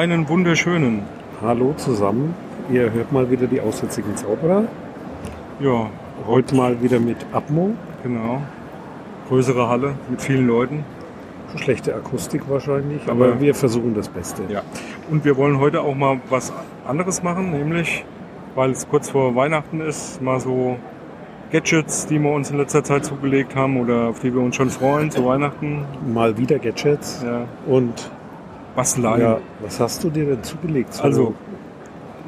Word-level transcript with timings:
Einen 0.00 0.26
wunderschönen. 0.30 1.02
Hallo 1.42 1.74
zusammen. 1.76 2.34
Ihr 2.72 2.90
hört 2.90 3.12
mal 3.12 3.30
wieder 3.30 3.46
die 3.46 3.60
aussätzigen 3.60 4.16
Zauberer. 4.16 4.64
Ja, 5.60 5.90
Heute 6.26 6.54
mal 6.54 6.80
wieder 6.80 6.98
mit 6.98 7.18
Atmo. 7.34 7.72
genau. 8.02 8.40
Größere 9.28 9.68
Halle 9.68 9.92
mit 10.08 10.22
vielen 10.22 10.46
Leuten. 10.46 10.84
Schlechte 11.56 11.94
Akustik 11.94 12.48
wahrscheinlich, 12.48 13.02
Aber- 13.08 13.26
aber 13.26 13.40
wir 13.42 13.54
versuchen 13.54 13.92
das 13.94 14.08
Beste. 14.08 14.44
Ja. 14.48 14.62
Und 15.10 15.26
wir 15.26 15.36
wollen 15.36 15.60
heute 15.60 15.82
auch 15.82 15.94
mal 15.94 16.18
was 16.30 16.50
anderes 16.88 17.22
machen, 17.22 17.50
nämlich, 17.50 18.02
weil 18.54 18.70
es 18.70 18.88
kurz 18.88 19.10
vor 19.10 19.34
Weihnachten 19.36 19.82
ist, 19.82 20.22
mal 20.22 20.40
so 20.40 20.76
Gadgets, 21.52 22.06
die 22.06 22.18
wir 22.18 22.30
uns 22.30 22.50
in 22.50 22.56
letzter 22.56 22.82
Zeit 22.84 23.04
zugelegt 23.04 23.54
haben 23.54 23.78
oder 23.78 24.08
auf 24.08 24.20
die 24.20 24.32
wir 24.32 24.40
uns 24.40 24.56
schon 24.56 24.70
freuen 24.70 25.10
zu 25.10 25.26
Weihnachten. 25.26 25.84
Mal 26.14 26.38
wieder 26.38 26.58
Gadgets. 26.58 27.22
Ja. 27.22 27.42
Und 27.70 28.10
Basteleien. 28.76 29.20
ja, 29.20 29.38
was 29.62 29.80
hast 29.80 30.02
du 30.04 30.10
dir 30.10 30.26
denn 30.26 30.42
zugelegt? 30.42 30.94
So- 30.94 31.02
Also, 31.02 31.34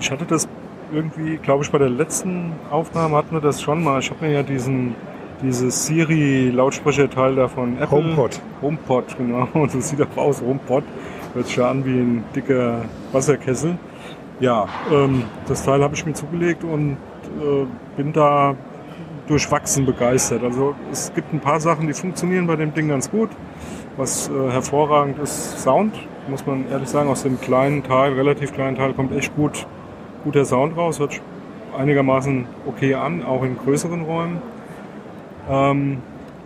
ich 0.01 0.11
hatte 0.11 0.25
das 0.25 0.49
irgendwie, 0.93 1.37
glaube 1.37 1.65
ich, 1.65 1.71
bei 1.71 1.79
der 1.79 1.89
letzten 1.91 2.53
Aufnahme 2.71 3.17
hatten 3.17 3.33
wir 3.35 3.41
das 3.41 3.63
schon 3.63 3.83
mal. 3.83 4.01
Ich 4.01 4.11
habe 4.11 4.25
mir 4.27 4.33
ja 4.33 4.43
diesen 4.43 4.95
dieses 5.43 5.87
Siri-Lautsprecherteil 5.87 7.35
da 7.35 7.49
von 7.49 7.75
Apple. 7.79 7.91
HomePod. 7.99 8.41
HomePod, 8.61 9.05
genau. 9.19 9.49
Und 9.55 9.75
das 9.75 9.89
sieht 9.89 10.01
auch 10.03 10.17
aus, 10.17 10.41
HomePod. 10.41 10.85
Hört 11.35 11.47
sich 11.47 11.57
ja 11.57 11.71
an 11.71 11.85
wie 11.85 11.99
ein 11.99 12.25
dicker 12.35 12.83
Wasserkessel. 13.13 13.77
Ja, 14.41 14.67
ähm, 14.93 15.25
das 15.49 15.65
Teil 15.65 15.83
habe 15.83 15.95
ich 15.95 16.05
mir 16.07 16.13
zugelegt 16.13 16.63
und 16.65 16.97
äh, 17.41 17.67
bin 17.97 18.13
da 18.13 18.55
durchwachsen 19.27 19.87
begeistert. 19.87 20.43
Also 20.45 20.75
es 20.91 21.13
gibt 21.15 21.33
ein 21.33 21.41
paar 21.41 21.59
Sachen, 21.61 21.87
die 21.87 21.95
funktionieren 21.95 22.47
bei 22.47 22.57
dem 22.57 22.73
Ding 22.75 22.89
ganz 22.89 23.11
gut. 23.11 23.31
Was 23.97 24.29
äh, 24.29 24.51
hervorragend 24.53 25.19
ist, 25.19 25.61
Sound, 25.61 25.95
muss 26.29 26.47
man 26.47 26.71
ehrlich 26.71 26.89
sagen. 26.89 27.09
Aus 27.09 27.23
dem 27.23 27.41
kleinen 27.41 27.83
Teil, 27.83 28.13
relativ 28.15 28.53
kleinen 28.53 28.77
Teil, 28.77 28.93
kommt 28.93 29.15
echt 29.17 29.35
gut 29.35 29.67
guter 30.25 30.45
Sound 30.45 30.77
raus. 30.77 30.99
Hört 30.99 31.21
einigermaßen 31.77 32.47
okay 32.67 32.95
an, 32.95 33.25
auch 33.25 33.43
in 33.43 33.57
größeren 33.57 34.03
Räumen. 34.03 34.43
Ähm, 35.51 35.99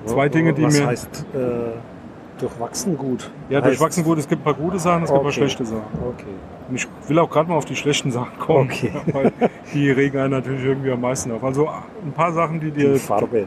zwei 0.07 0.29
Dinge, 0.29 0.53
die 0.55 0.63
was 0.63 0.79
mir... 0.79 0.87
heißt 0.87 1.27
äh, 1.35 2.41
durchwachsen 2.41 2.97
gut? 2.97 3.31
Ja, 3.49 3.59
heißt, 3.59 3.67
durchwachsen 3.67 4.05
gut. 4.05 4.19
Es 4.19 4.29
gibt 4.29 4.43
ein 4.43 4.45
paar 4.45 4.55
gute 4.55 4.79
Sachen, 4.79 5.05
es 5.05 5.11
gibt 5.11 5.21
ein 5.21 5.25
paar 5.25 5.33
schlechte 5.33 5.65
Sachen. 5.65 5.83
Okay. 6.09 6.25
Und 6.69 6.77
ich 6.77 6.89
will 7.09 7.19
auch 7.19 7.31
gerade 7.31 7.49
mal 7.49 7.57
auf 7.57 7.65
die 7.65 7.77
schlechten 7.77 8.11
Sachen 8.11 8.39
kommen, 8.39 8.71
Okay. 8.71 8.93
weil 9.13 9.33
die 9.73 9.91
regen 9.91 10.19
einen 10.19 10.33
natürlich 10.33 10.65
irgendwie 10.65 10.91
am 10.91 11.01
meisten 11.01 11.31
auf. 11.33 11.45
Also 11.45 11.69
ein 12.05 12.13
paar 12.13 12.33
Sachen, 12.33 12.61
die 12.61 12.71
dir... 12.71 12.95
Die 12.95 12.99
Farbe. 12.99 13.47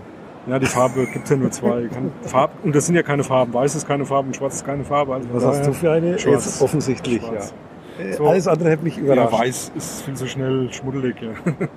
Ja, 0.50 0.60
die 0.60 0.66
Farbe 0.66 1.06
gibt's 1.06 1.30
ja 1.30 1.36
nur 1.38 1.52
zwei. 1.52 1.84
Kann, 1.88 2.12
Farb, 2.24 2.52
und 2.64 2.76
das 2.76 2.86
sind 2.88 2.96
ja 2.96 3.04
keine 3.04 3.24
Farben. 3.24 3.54
Weiß 3.54 3.76
ist 3.76 3.88
keine 3.88 4.06
Farbe 4.06 4.28
und 4.28 4.36
schwarz 4.36 4.56
ist 4.56 4.66
keine 4.66 4.84
Farbe. 4.84 5.14
Also 5.16 5.28
Was 5.32 5.46
hast 5.46 5.68
du 5.68 5.74
für 5.74 5.92
eine? 5.92 6.18
Schwarz. 6.18 6.46
Jetzt 6.46 6.62
offensichtlich, 6.62 7.22
Schwarz. 7.22 7.54
ja. 8.00 8.06
Äh, 8.06 8.14
So. 8.14 8.28
Alles 8.28 8.48
andere 8.48 8.70
hätte 8.72 8.84
mich 8.84 8.98
Ja, 8.98 9.04
überrascht. 9.04 9.40
weiß 9.40 9.72
ist 9.76 10.02
viel 10.04 10.14
zu 10.16 10.28
schnell 10.28 10.72
schmuddelig, 10.72 11.16
ja. 11.22 11.30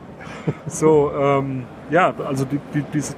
so, 0.66 1.10
ähm, 1.18 1.64
ja, 1.90 2.14
also 2.26 2.44
die, 2.44 2.58
die, 2.74 2.82
diese 2.94 3.14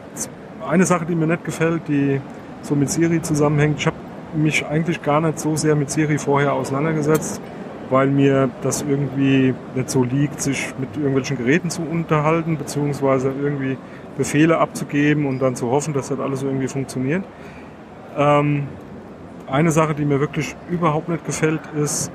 eine 0.68 0.84
Sache, 0.86 1.04
die 1.06 1.14
mir 1.14 1.26
nicht 1.26 1.44
gefällt, 1.44 1.82
die 1.88 2.20
so 2.62 2.74
mit 2.74 2.90
Siri 2.90 3.20
zusammenhängt. 3.22 3.78
Ich 3.80 3.86
habe 3.86 3.96
mich 4.34 4.66
eigentlich 4.66 5.02
gar 5.02 5.20
nicht 5.20 5.38
so 5.38 5.54
sehr 5.56 5.76
mit 5.76 5.90
Siri 5.90 6.18
vorher 6.18 6.54
auseinandergesetzt, 6.54 7.40
weil 7.90 8.06
mir 8.08 8.48
das 8.62 8.82
irgendwie 8.82 9.54
nicht 9.74 9.90
so 9.90 10.02
liegt, 10.02 10.40
sich 10.40 10.72
mit 10.80 10.96
irgendwelchen 10.96 11.36
Geräten 11.36 11.68
zu 11.70 11.82
unterhalten, 11.82 12.56
beziehungsweise 12.56 13.30
irgendwie 13.42 13.76
Befehle 14.16 14.58
abzugeben 14.58 15.26
und 15.26 15.40
dann 15.40 15.56
zu 15.56 15.70
hoffen, 15.70 15.94
dass 15.94 16.08
das 16.08 16.20
alles 16.20 16.42
irgendwie 16.42 16.68
funktioniert. 16.68 17.24
Ähm, 18.16 18.68
eine 19.46 19.70
Sache, 19.70 19.94
die 19.94 20.04
mir 20.04 20.20
wirklich 20.20 20.56
überhaupt 20.70 21.08
nicht 21.08 21.24
gefällt, 21.26 21.60
ist, 21.76 22.10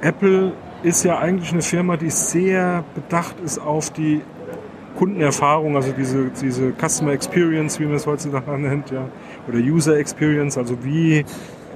Apple 0.00 0.52
ist 0.82 1.04
ja 1.04 1.18
eigentlich 1.18 1.52
eine 1.52 1.62
Firma, 1.62 1.96
die 1.96 2.10
sehr 2.10 2.84
bedacht 2.94 3.36
ist 3.44 3.58
auf 3.58 3.90
die 3.90 4.20
Kundenerfahrung, 4.96 5.76
also 5.76 5.92
diese, 5.92 6.30
diese 6.40 6.72
Customer 6.72 7.12
Experience, 7.12 7.80
wie 7.80 7.86
man 7.86 7.94
es 7.94 8.06
heutzutage 8.06 8.50
nennt, 8.58 8.90
ja, 8.90 9.08
oder 9.48 9.58
User 9.58 9.96
Experience, 9.96 10.58
also 10.58 10.84
wie 10.84 11.24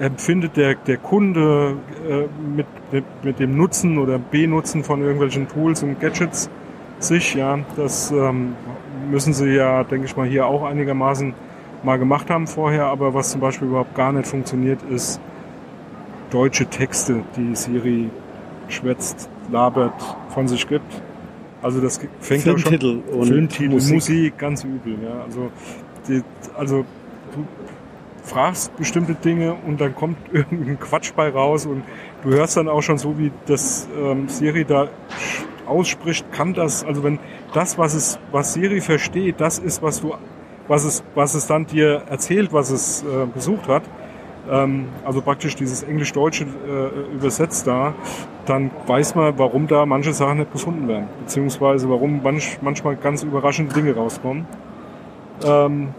empfindet 0.00 0.56
der, 0.56 0.74
der 0.74 0.96
Kunde 0.96 1.76
äh, 2.08 2.24
mit, 2.56 2.66
mit, 2.90 3.04
mit 3.22 3.38
dem 3.38 3.56
Nutzen 3.56 3.98
oder 3.98 4.18
Benutzen 4.18 4.82
von 4.82 5.02
irgendwelchen 5.02 5.48
Tools 5.48 5.82
und 5.82 6.00
Gadgets 6.00 6.48
sich, 7.04 7.34
ja, 7.34 7.58
das 7.76 8.10
ähm, 8.10 8.54
müssen 9.10 9.32
sie 9.32 9.54
ja, 9.54 9.84
denke 9.84 10.06
ich 10.06 10.16
mal, 10.16 10.26
hier 10.26 10.46
auch 10.46 10.64
einigermaßen 10.64 11.34
mal 11.82 11.98
gemacht 11.98 12.30
haben 12.30 12.46
vorher, 12.46 12.86
aber 12.86 13.14
was 13.14 13.30
zum 13.30 13.40
Beispiel 13.40 13.68
überhaupt 13.68 13.94
gar 13.94 14.12
nicht 14.12 14.26
funktioniert, 14.26 14.80
ist 14.90 15.20
deutsche 16.30 16.66
Texte, 16.66 17.22
die 17.36 17.54
Siri 17.54 18.10
schwätzt, 18.68 19.28
labert, 19.50 19.92
von 20.30 20.48
sich 20.48 20.66
gibt. 20.66 21.02
Also 21.60 21.80
das 21.80 22.00
fängt 22.20 22.48
auch 22.48 22.58
schon 22.58 22.78
Filmtitel 22.78 23.02
und 23.12 23.26
Filmtitel, 23.26 23.70
Musik. 23.70 23.94
Musik. 23.94 24.38
ganz 24.38 24.64
übel. 24.64 24.98
Ja. 25.02 25.22
Also, 25.24 25.50
die, 26.08 26.22
also 26.56 26.84
du 27.34 27.46
fragst 28.24 28.76
bestimmte 28.76 29.14
Dinge 29.14 29.54
und 29.66 29.80
dann 29.80 29.94
kommt 29.94 30.16
irgendein 30.32 30.80
Quatsch 30.80 31.12
bei 31.14 31.28
raus 31.28 31.66
und 31.66 31.82
du 32.22 32.30
hörst 32.30 32.56
dann 32.56 32.68
auch 32.68 32.82
schon 32.82 32.98
so, 32.98 33.16
wie 33.18 33.30
das 33.46 33.88
ähm, 33.96 34.28
Siri 34.28 34.64
da 34.64 34.88
ausspricht, 35.66 36.30
kann 36.32 36.54
das, 36.54 36.84
also 36.84 37.02
wenn 37.02 37.18
das, 37.52 37.78
was 37.78 37.94
es, 37.94 38.18
was 38.30 38.54
Siri 38.54 38.80
versteht, 38.80 39.40
das 39.40 39.58
ist, 39.58 39.82
was 39.82 40.00
du, 40.00 40.14
was 40.68 40.84
es, 40.84 41.02
was 41.14 41.34
es 41.34 41.46
dann 41.46 41.66
dir 41.66 42.02
erzählt, 42.08 42.52
was 42.52 42.70
es 42.70 43.02
äh, 43.02 43.26
besucht 43.26 43.68
hat, 43.68 43.82
ähm, 44.50 44.88
also 45.04 45.20
praktisch 45.20 45.54
dieses 45.54 45.82
Englisch-Deutsche 45.82 46.44
äh, 46.44 47.14
übersetzt 47.14 47.66
da, 47.66 47.94
dann 48.46 48.70
weiß 48.86 49.14
man, 49.14 49.38
warum 49.38 49.66
da 49.68 49.86
manche 49.86 50.12
Sachen 50.12 50.38
nicht 50.38 50.52
gefunden 50.52 50.88
werden, 50.88 51.08
beziehungsweise 51.20 51.88
warum 51.88 52.22
manch, 52.22 52.58
manchmal 52.60 52.96
ganz 52.96 53.22
überraschende 53.22 53.74
Dinge 53.74 53.94
rauskommen. 53.94 54.46
Ähm, 55.44 55.94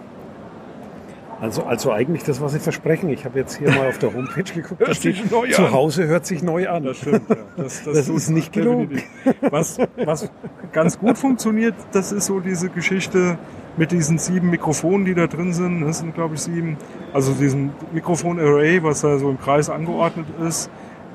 Also, 1.44 1.64
also 1.64 1.92
eigentlich 1.92 2.24
das, 2.24 2.40
was 2.40 2.54
sie 2.54 2.60
versprechen. 2.60 3.10
Ich 3.10 3.26
habe 3.26 3.38
jetzt 3.38 3.58
hier 3.58 3.70
mal 3.70 3.90
auf 3.90 3.98
der 3.98 4.14
Homepage 4.14 4.44
geguckt. 4.44 4.80
Hört 4.80 4.96
steht, 4.96 5.18
sich 5.18 5.30
neu 5.30 5.50
zu. 5.50 5.74
Hause 5.74 6.08
hört 6.08 6.26
sich 6.26 6.42
neu 6.42 6.70
an. 6.70 6.86
Das 6.86 7.00
stimmt, 7.00 7.30
ja. 7.30 7.36
Das, 7.58 7.84
Das 7.84 8.06
tut's 8.06 8.10
ist 8.10 8.30
nicht 8.30 8.54
gelogen. 8.54 9.02
Was, 9.42 9.78
was 9.98 10.32
ganz 10.72 10.98
gut 10.98 11.18
funktioniert, 11.18 11.76
das 11.92 12.14
ist 12.14 12.28
so 12.28 12.40
diese 12.40 12.70
Geschichte 12.70 13.38
mit 13.76 13.92
diesen 13.92 14.20
sieben 14.20 14.52
Mikrofonen, 14.52 15.04
die 15.04 15.16
da 15.16 15.28
drin 15.28 15.52
sind. 15.52 15.82
Das 15.82 16.00
sind, 16.00 16.16
glaube 16.16 16.36
ich, 16.36 16.42
sieben. 16.44 16.78
Also 17.12 17.34
diesen 17.34 17.72
Mikrofon-Array, 17.92 18.82
was 18.82 19.02
da 19.02 19.18
so 19.18 19.30
im 19.30 19.38
Kreis 19.38 19.70
angeordnet 19.70 20.28
ist, 20.48 20.70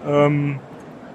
ähm, 0.06 0.59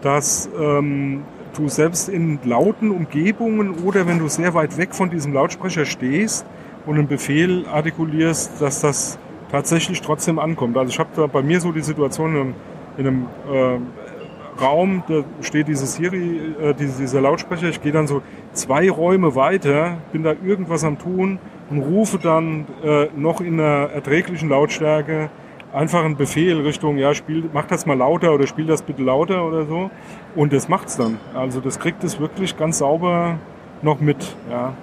dass 0.01 0.49
ähm, 0.59 1.21
du 1.55 1.69
selbst 1.69 2.09
in 2.09 2.39
lauten 2.45 2.89
Umgebungen 2.89 3.75
oder 3.85 4.07
wenn 4.07 4.17
du 4.17 4.27
sehr 4.27 4.55
weit 4.55 4.75
weg 4.79 4.95
von 4.95 5.11
diesem 5.11 5.33
Lautsprecher 5.33 5.85
stehst 5.85 6.47
und 6.85 6.97
einen 6.97 7.07
Befehl 7.07 7.65
artikulierst, 7.67 8.61
dass 8.61 8.81
das 8.81 9.17
tatsächlich 9.51 10.01
trotzdem 10.01 10.39
ankommt. 10.39 10.77
Also 10.77 10.89
ich 10.89 10.99
habe 10.99 11.09
da 11.15 11.27
bei 11.27 11.41
mir 11.41 11.61
so 11.61 11.71
die 11.71 11.81
Situation 11.81 12.35
in 12.35 12.41
einem, 12.41 12.55
in 12.97 13.07
einem 13.07 13.25
äh, 13.51 14.61
Raum, 14.61 15.03
da 15.07 15.23
steht 15.41 15.67
diese 15.67 15.85
Siri, 15.85 16.39
äh, 16.61 16.73
diese, 16.73 17.01
dieser 17.01 17.21
Lautsprecher, 17.21 17.69
ich 17.69 17.81
gehe 17.81 17.91
dann 17.91 18.07
so 18.07 18.21
zwei 18.53 18.89
Räume 18.89 19.35
weiter, 19.35 19.97
bin 20.11 20.23
da 20.23 20.33
irgendwas 20.43 20.83
am 20.83 20.99
tun 20.99 21.39
und 21.69 21.79
rufe 21.79 22.17
dann 22.17 22.65
äh, 22.83 23.07
noch 23.15 23.41
in 23.41 23.59
einer 23.59 23.89
erträglichen 23.91 24.49
Lautstärke 24.49 25.29
einfach 25.73 26.03
einen 26.03 26.15
Befehl 26.15 26.61
Richtung, 26.61 26.97
ja, 26.97 27.13
spiel, 27.13 27.49
mach 27.51 27.65
das 27.65 27.85
mal 27.85 27.97
lauter 27.97 28.33
oder 28.33 28.47
spiel 28.47 28.67
das 28.67 28.83
bitte 28.83 29.01
lauter 29.01 29.45
oder 29.45 29.65
so. 29.65 29.89
Und 30.35 30.53
das 30.53 30.69
macht's 30.69 30.97
dann. 30.97 31.17
Also 31.33 31.59
das 31.59 31.79
kriegt 31.79 32.03
es 32.03 32.19
wirklich 32.19 32.57
ganz 32.57 32.77
sauber 32.77 33.39
noch 33.81 33.99
mit. 33.99 34.35
Ja. 34.49 34.73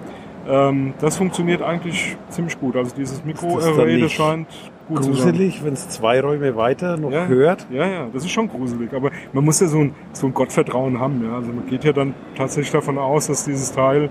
Ähm, 0.47 0.93
das 0.99 1.17
funktioniert 1.17 1.61
eigentlich 1.61 2.17
ziemlich 2.29 2.59
gut. 2.59 2.75
Also 2.75 2.95
dieses 2.95 3.17
das 3.17 3.25
Mikro-Array, 3.25 3.93
das 3.93 4.01
nicht 4.03 4.15
scheint 4.15 4.47
gut 4.87 5.03
zu 5.03 5.13
sein. 5.13 5.31
Gruselig, 5.31 5.63
wenn 5.63 5.73
es 5.73 5.87
zwei 5.89 6.19
Räume 6.21 6.55
weiter 6.55 6.97
noch 6.97 7.11
Ja. 7.11 7.27
hört. 7.27 7.67
Ja, 7.71 7.85
ja, 7.87 8.07
das 8.11 8.23
ist 8.23 8.31
schon 8.31 8.47
gruselig. 8.47 8.93
Aber 8.93 9.11
man 9.33 9.45
muss 9.45 9.59
ja 9.59 9.67
so 9.67 9.79
ein, 9.79 9.93
so 10.13 10.27
ein 10.27 10.33
Gottvertrauen 10.33 10.99
haben. 10.99 11.23
Ja. 11.23 11.35
Also 11.35 11.51
man 11.51 11.65
geht 11.67 11.83
ja 11.83 11.93
dann 11.93 12.13
tatsächlich 12.35 12.71
davon 12.71 12.97
aus, 12.97 13.27
dass 13.27 13.45
dieses 13.45 13.71
Teil 13.71 14.09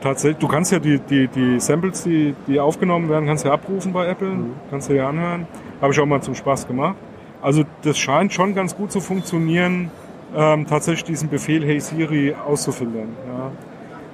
tatsächlich, 0.00 0.38
du 0.38 0.48
kannst 0.48 0.70
ja 0.72 0.78
die, 0.78 0.98
die, 0.98 1.28
die 1.28 1.58
Samples, 1.60 2.02
die, 2.04 2.34
die 2.46 2.60
aufgenommen 2.60 3.08
werden, 3.08 3.26
kannst 3.26 3.44
ja 3.44 3.52
abrufen 3.52 3.92
bei 3.92 4.06
Apple, 4.06 4.36
kannst 4.70 4.90
du 4.90 4.94
ja 4.94 5.08
anhören. 5.08 5.46
Habe 5.80 5.92
ich 5.92 6.00
auch 6.00 6.06
mal 6.06 6.20
zum 6.20 6.34
Spaß 6.34 6.66
gemacht. 6.68 6.96
Also 7.40 7.64
das 7.82 7.98
scheint 7.98 8.32
schon 8.32 8.54
ganz 8.54 8.76
gut 8.76 8.92
zu 8.92 9.00
funktionieren, 9.00 9.90
ähm, 10.36 10.66
tatsächlich 10.66 11.04
diesen 11.04 11.28
Befehl 11.28 11.64
Hey 11.64 11.80
Siri 11.80 12.34
auszufiltern. 12.46 13.08
Ja. 13.28 13.50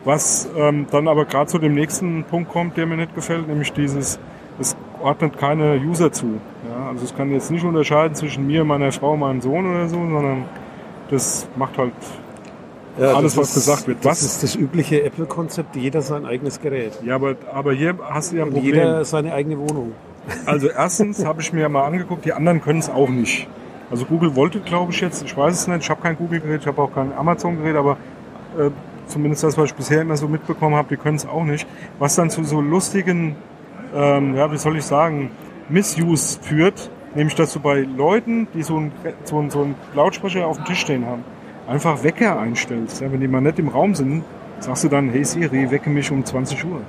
Was 0.04 0.48
ähm, 0.56 0.86
dann 0.90 1.08
aber 1.08 1.26
gerade 1.26 1.46
zu 1.46 1.58
dem 1.58 1.74
nächsten 1.74 2.24
Punkt 2.24 2.50
kommt, 2.50 2.76
der 2.76 2.86
mir 2.86 2.96
nicht 2.96 3.14
gefällt, 3.14 3.46
nämlich 3.48 3.72
dieses, 3.72 4.18
es 4.58 4.76
ordnet 5.02 5.38
keine 5.38 5.78
User 5.78 6.10
zu. 6.10 6.40
Ja. 6.68 6.88
Also 6.88 7.04
es 7.04 7.14
kann 7.14 7.30
jetzt 7.32 7.50
nicht 7.50 7.64
unterscheiden 7.64 8.14
zwischen 8.14 8.46
mir, 8.46 8.64
meiner 8.64 8.92
Frau, 8.92 9.16
meinem 9.16 9.40
Sohn 9.40 9.66
oder 9.70 9.88
so, 9.88 9.96
sondern 9.96 10.44
das 11.10 11.48
macht 11.56 11.76
halt 11.76 11.92
Ja, 12.98 13.14
Alles, 13.14 13.36
was 13.36 13.54
gesagt 13.54 13.86
wird. 13.88 13.98
Das 14.00 14.12
Was? 14.12 14.22
ist 14.22 14.42
das 14.42 14.54
übliche 14.54 15.02
Apple-Konzept, 15.02 15.76
jeder 15.76 16.02
sein 16.02 16.24
eigenes 16.24 16.60
Gerät. 16.60 16.98
Ja, 17.04 17.14
aber, 17.16 17.36
aber 17.52 17.72
hier 17.72 17.94
hast 18.08 18.32
du 18.32 18.36
ja 18.36 18.44
ein 18.44 18.50
Problem. 18.52 18.74
jeder 18.74 19.04
seine 19.04 19.32
eigene 19.34 19.58
Wohnung. 19.58 19.92
Also 20.46 20.68
erstens 20.68 21.24
habe 21.24 21.40
ich 21.40 21.52
mir 21.52 21.68
mal 21.68 21.84
angeguckt, 21.86 22.24
die 22.24 22.32
anderen 22.32 22.60
können 22.60 22.78
es 22.78 22.90
auch 22.90 23.08
nicht. 23.08 23.48
Also 23.90 24.04
Google 24.04 24.36
wollte, 24.36 24.60
glaube 24.60 24.92
ich 24.92 25.00
jetzt, 25.00 25.22
ich 25.24 25.36
weiß 25.36 25.54
es 25.54 25.66
nicht, 25.66 25.82
ich 25.82 25.90
habe 25.90 26.00
kein 26.00 26.16
Google-Gerät, 26.16 26.60
ich 26.60 26.66
habe 26.66 26.80
auch 26.80 26.92
kein 26.94 27.12
Amazon-Gerät, 27.12 27.74
aber 27.76 27.96
äh, 28.58 28.70
zumindest 29.10 29.44
das, 29.44 29.58
was 29.58 29.66
ich 29.66 29.74
bisher 29.74 30.02
immer 30.02 30.16
so 30.16 30.28
mitbekommen 30.28 30.76
habe, 30.76 30.88
die 30.88 30.96
können 30.96 31.16
es 31.16 31.26
auch 31.26 31.44
nicht. 31.44 31.66
Was 31.98 32.16
dann 32.16 32.30
zu 32.30 32.44
so 32.44 32.60
lustigen, 32.60 33.36
ähm, 33.94 34.34
ja, 34.36 34.50
wie 34.50 34.56
soll 34.56 34.76
ich 34.76 34.84
sagen, 34.84 35.30
Misuse 35.68 36.40
führt, 36.40 36.90
nämlich 37.14 37.34
dass 37.34 37.52
du 37.52 37.60
bei 37.60 37.80
Leuten, 37.80 38.48
die 38.54 38.62
so 38.62 38.76
einen 38.76 38.92
so 39.24 39.38
einen, 39.38 39.50
so 39.50 39.62
einen 39.62 39.74
Lautsprecher 39.94 40.46
auf 40.46 40.56
dem 40.56 40.64
Tisch 40.64 40.80
stehen 40.80 41.06
haben, 41.06 41.24
einfach 41.68 42.02
Wecker 42.02 42.38
einstellst. 42.38 43.00
Ja, 43.00 43.12
wenn 43.12 43.20
die 43.20 43.28
mal 43.28 43.40
nicht 43.40 43.58
im 43.58 43.68
Raum 43.68 43.94
sind, 43.94 44.24
sagst 44.58 44.84
du 44.84 44.88
dann, 44.88 45.10
hey 45.10 45.24
Siri, 45.24 45.70
wecke 45.70 45.90
mich 45.90 46.10
um 46.10 46.24
20 46.24 46.64
Uhr. 46.64 46.80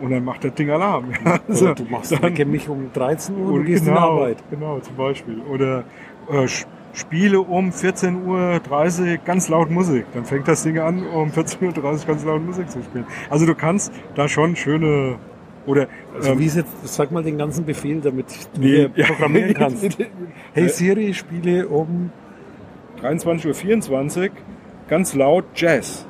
Und 0.00 0.10
dann 0.10 0.24
macht 0.24 0.44
das 0.44 0.54
Ding 0.54 0.70
Alarm. 0.70 1.06
Ja, 1.24 1.40
also, 1.48 1.64
Oder 1.66 1.74
du 1.74 1.84
machst 1.84 2.12
dann, 2.12 2.22
wecke 2.22 2.44
mich 2.44 2.68
um 2.68 2.90
13 2.92 3.36
Uhr 3.36 3.46
und, 3.48 3.54
und 3.54 3.64
gehst 3.64 3.84
genau, 3.84 3.96
in 3.96 4.02
Arbeit. 4.02 4.44
Genau, 4.50 4.78
zum 4.78 4.96
Beispiel. 4.96 5.40
Oder 5.40 5.84
äh, 6.30 6.46
Spiele 6.92 7.40
um 7.40 7.70
14.30 7.70 8.24
Uhr 8.24 9.18
ganz 9.24 9.48
laut 9.48 9.70
Musik. 9.70 10.06
Dann 10.14 10.24
fängt 10.24 10.48
das 10.48 10.62
Ding 10.62 10.78
an, 10.78 11.06
um 11.06 11.30
14.30 11.30 11.76
Uhr 11.76 12.06
ganz 12.06 12.24
laut 12.24 12.44
Musik 12.44 12.70
zu 12.70 12.82
spielen. 12.82 13.06
Also 13.30 13.46
du 13.46 13.54
kannst 13.54 13.92
da 14.14 14.28
schon 14.28 14.56
schöne 14.56 15.18
oder 15.66 15.86
also 16.14 16.32
ähm, 16.32 16.38
wie 16.38 16.46
ist 16.46 16.56
jetzt, 16.56 16.72
sag 16.84 17.12
mal 17.12 17.22
den 17.22 17.36
ganzen 17.36 17.66
Befehl, 17.66 18.00
damit 18.00 18.26
du 18.54 18.60
nee, 18.60 18.88
ja, 18.96 19.06
programmieren 19.06 19.54
kannst. 19.54 19.86
hey 20.54 20.68
Siri, 20.68 21.12
spiele 21.12 21.68
um 21.68 22.10
23.24 23.02 24.18
Uhr 24.22 24.28
ganz 24.88 25.14
laut 25.14 25.44
Jazz. 25.54 26.07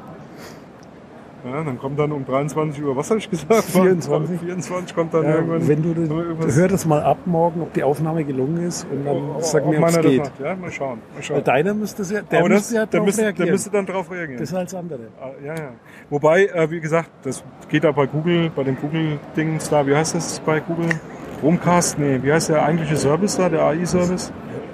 Ja, 1.44 1.62
dann 1.62 1.78
kommt 1.78 1.98
dann 1.98 2.10
um 2.12 2.24
23 2.24 2.82
Uhr, 2.82 2.96
was 2.96 3.10
habe 3.10 3.20
ich 3.20 3.30
gesagt? 3.30 3.64
24. 3.64 4.40
24 4.40 4.94
kommt 4.94 5.14
dann 5.14 5.24
ja, 5.24 5.36
irgendwann. 5.36 5.68
Wenn 5.68 5.82
du, 5.82 5.94
du 5.94 6.54
hör 6.54 6.68
das 6.68 6.84
mal 6.84 7.02
ab 7.02 7.18
morgen, 7.26 7.62
ob 7.62 7.72
die 7.72 7.82
Aufnahme 7.82 8.24
gelungen 8.24 8.66
ist 8.66 8.86
und 8.90 9.04
dann 9.04 9.16
oh, 9.16 9.40
sag 9.40 9.64
mir, 9.66 9.78
ob 9.78 9.88
es 9.88 10.00
geht. 10.00 10.32
Ja, 10.42 10.56
mal 10.56 10.70
schauen. 10.70 11.00
Mal 11.14 11.22
schauen. 11.22 11.36
Weil 11.36 11.42
deiner 11.44 11.74
müsste 11.74 12.02
ja, 12.02 12.22
der 12.22 12.40
Aber 12.40 12.48
müsste 12.48 12.74
ja 12.74 12.86
der 12.86 13.02
müsste, 13.02 13.22
reagieren. 13.22 13.46
Der 13.46 13.52
müsste 13.52 13.70
dann 13.70 13.86
drauf 13.86 14.10
reagieren. 14.10 14.40
Das 14.40 14.52
als 14.52 14.74
andere. 14.74 15.08
Ah, 15.20 15.30
ja, 15.44 15.54
ja. 15.54 15.70
Wobei, 16.10 16.46
äh, 16.46 16.70
wie 16.70 16.80
gesagt, 16.80 17.10
das 17.22 17.44
geht 17.68 17.84
da 17.84 17.92
bei 17.92 18.06
Google, 18.06 18.50
bei 18.54 18.64
dem 18.64 18.76
Google-Dings 18.76 19.70
da, 19.70 19.86
wie 19.86 19.94
heißt 19.94 20.16
das 20.16 20.40
bei 20.40 20.60
Google? 20.60 20.88
Chromecast? 21.40 21.98
Nee, 21.98 22.18
wie 22.22 22.32
heißt 22.32 22.48
der 22.48 22.64
eigentliche 22.64 22.96
Service 22.96 23.36
da, 23.36 23.48
der 23.48 23.62
AI-Service? 23.62 24.32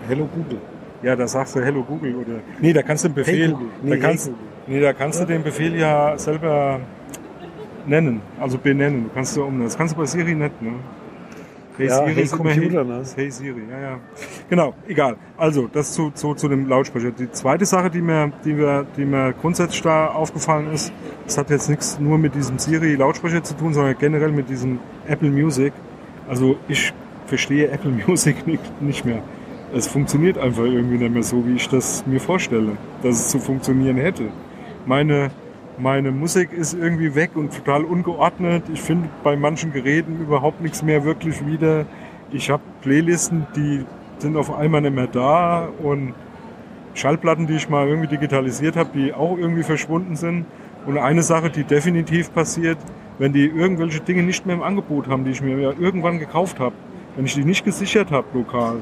Hello 0.08 0.26
Google. 0.34 0.58
Ja, 1.04 1.14
da 1.14 1.28
sagst 1.28 1.54
du 1.54 1.60
Hello 1.60 1.82
Google 1.82 2.14
oder. 2.16 2.40
Nee, 2.60 2.72
da 2.72 2.82
kannst 2.82 3.04
du 3.04 3.08
den 3.08 3.14
Befehl. 3.14 3.48
Hey 3.48 3.66
nee, 3.82 3.90
da 3.90 3.96
kannst, 3.98 4.26
hey 4.26 4.34
nee, 4.66 4.80
da 4.80 4.92
kannst 4.94 5.20
du 5.20 5.26
den 5.26 5.42
Befehl 5.42 5.76
ja 5.76 6.16
selber 6.16 6.80
nennen, 7.86 8.22
also 8.40 8.56
benennen. 8.56 9.04
Du 9.04 9.10
kannst 9.10 9.36
du 9.36 9.44
um. 9.44 9.62
Das 9.62 9.76
kannst 9.76 9.94
du 9.94 9.98
bei 9.98 10.06
Siri 10.06 10.34
nicht, 10.34 10.62
ne? 10.62 10.72
Hey 11.76 11.88
ja, 11.88 11.98
Siri 11.98 12.14
hey 12.14 12.26
Computer, 12.28 12.78
hey, 12.78 12.84
ne? 12.86 13.02
Hey 13.16 13.30
Siri, 13.30 13.62
ja, 13.70 13.80
ja. 13.80 14.00
Genau, 14.48 14.74
egal. 14.88 15.16
Also, 15.36 15.68
das 15.70 15.92
zu, 15.92 16.10
zu, 16.10 16.34
zu 16.34 16.48
dem 16.48 16.68
Lautsprecher. 16.70 17.10
Die 17.10 17.30
zweite 17.30 17.66
Sache, 17.66 17.90
die 17.90 18.00
mir, 18.00 18.32
die 18.42 18.54
mir, 18.54 18.86
die 18.96 19.04
mir 19.04 19.34
grundsätzlich 19.38 19.82
da 19.82 20.06
aufgefallen 20.06 20.72
ist, 20.72 20.90
das 21.26 21.36
hat 21.36 21.50
jetzt 21.50 21.68
nichts 21.68 21.98
nur 22.00 22.16
mit 22.16 22.34
diesem 22.34 22.58
Siri-Lautsprecher 22.58 23.42
zu 23.42 23.54
tun, 23.54 23.74
sondern 23.74 23.94
generell 23.98 24.32
mit 24.32 24.48
diesem 24.48 24.78
Apple 25.06 25.28
Music. 25.28 25.74
Also, 26.30 26.56
ich 26.66 26.94
verstehe 27.26 27.68
Apple 27.68 27.90
Music 28.06 28.46
nicht, 28.46 28.80
nicht 28.80 29.04
mehr. 29.04 29.22
Es 29.74 29.88
funktioniert 29.88 30.38
einfach 30.38 30.64
irgendwie 30.64 30.98
nicht 30.98 31.12
mehr 31.12 31.24
so, 31.24 31.44
wie 31.46 31.56
ich 31.56 31.68
das 31.68 32.06
mir 32.06 32.20
vorstelle, 32.20 32.76
dass 33.02 33.16
es 33.16 33.28
zu 33.28 33.40
funktionieren 33.40 33.96
hätte. 33.96 34.24
Meine 34.86 35.30
meine 35.76 36.12
Musik 36.12 36.52
ist 36.52 36.74
irgendwie 36.74 37.16
weg 37.16 37.30
und 37.34 37.52
total 37.52 37.84
ungeordnet. 37.84 38.62
Ich 38.72 38.80
finde 38.80 39.08
bei 39.24 39.36
manchen 39.36 39.72
Geräten 39.72 40.20
überhaupt 40.20 40.60
nichts 40.60 40.84
mehr 40.84 41.04
wirklich 41.04 41.44
wieder. 41.44 41.86
Ich 42.30 42.48
habe 42.48 42.62
Playlisten, 42.82 43.48
die 43.56 43.84
sind 44.18 44.36
auf 44.36 44.54
einmal 44.54 44.82
nicht 44.82 44.94
mehr 44.94 45.08
da 45.08 45.68
und 45.82 46.14
Schallplatten, 46.94 47.48
die 47.48 47.54
ich 47.54 47.68
mal 47.68 47.88
irgendwie 47.88 48.06
digitalisiert 48.06 48.76
habe, 48.76 48.90
die 48.94 49.12
auch 49.12 49.36
irgendwie 49.36 49.64
verschwunden 49.64 50.14
sind. 50.14 50.46
Und 50.86 50.96
eine 50.96 51.24
Sache, 51.24 51.50
die 51.50 51.64
definitiv 51.64 52.32
passiert, 52.32 52.78
wenn 53.18 53.32
die 53.32 53.46
irgendwelche 53.46 53.98
Dinge 53.98 54.22
nicht 54.22 54.46
mehr 54.46 54.54
im 54.54 54.62
Angebot 54.62 55.08
haben, 55.08 55.24
die 55.24 55.32
ich 55.32 55.42
mir 55.42 55.74
irgendwann 55.80 56.20
gekauft 56.20 56.60
habe, 56.60 56.74
wenn 57.16 57.24
ich 57.24 57.34
die 57.34 57.44
nicht 57.44 57.64
gesichert 57.64 58.12
habe 58.12 58.26
lokal, 58.32 58.80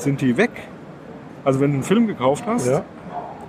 sind 0.00 0.20
die 0.20 0.36
weg. 0.36 0.50
Also 1.44 1.60
wenn 1.60 1.70
du 1.70 1.76
einen 1.76 1.84
Film 1.84 2.06
gekauft 2.06 2.44
hast 2.46 2.66
ja. 2.66 2.84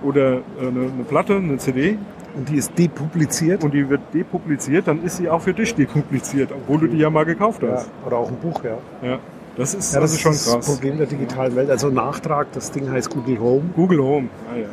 oder 0.02 0.38
eine, 0.60 0.68
eine 0.68 1.04
Platte, 1.08 1.36
eine 1.36 1.58
CD, 1.58 1.98
und 2.34 2.48
die 2.48 2.56
ist 2.56 2.78
depubliziert? 2.78 3.64
Und 3.64 3.74
die 3.74 3.88
wird 3.88 4.00
depubliziert, 4.14 4.86
dann 4.86 5.02
ist 5.02 5.16
sie 5.16 5.28
auch 5.28 5.42
für 5.42 5.52
dich 5.52 5.74
depubliziert, 5.74 6.50
obwohl 6.52 6.80
du 6.80 6.86
die 6.86 6.98
ja 6.98 7.10
mal 7.10 7.24
gekauft 7.24 7.62
hast. 7.62 7.86
Ja, 7.86 8.06
oder 8.06 8.18
auch 8.18 8.28
ein 8.28 8.36
Buch, 8.36 8.62
ja. 8.62 8.78
Ja, 9.06 9.18
das 9.56 9.74
ist, 9.74 9.94
ja, 9.94 10.00
das, 10.00 10.12
ist 10.12 10.20
schon 10.20 10.32
das 10.32 10.44
krass. 10.44 10.66
Das 10.66 10.66
Problem 10.66 10.98
der 10.98 11.06
digitalen 11.06 11.56
Welt. 11.56 11.70
Also 11.70 11.88
Nachtrag, 11.88 12.52
das 12.52 12.70
Ding 12.70 12.90
heißt 12.90 13.10
Google 13.10 13.40
Home. 13.40 13.62
Google 13.74 14.02
Home, 14.02 14.28
ah 14.52 14.56
ja. 14.56 14.66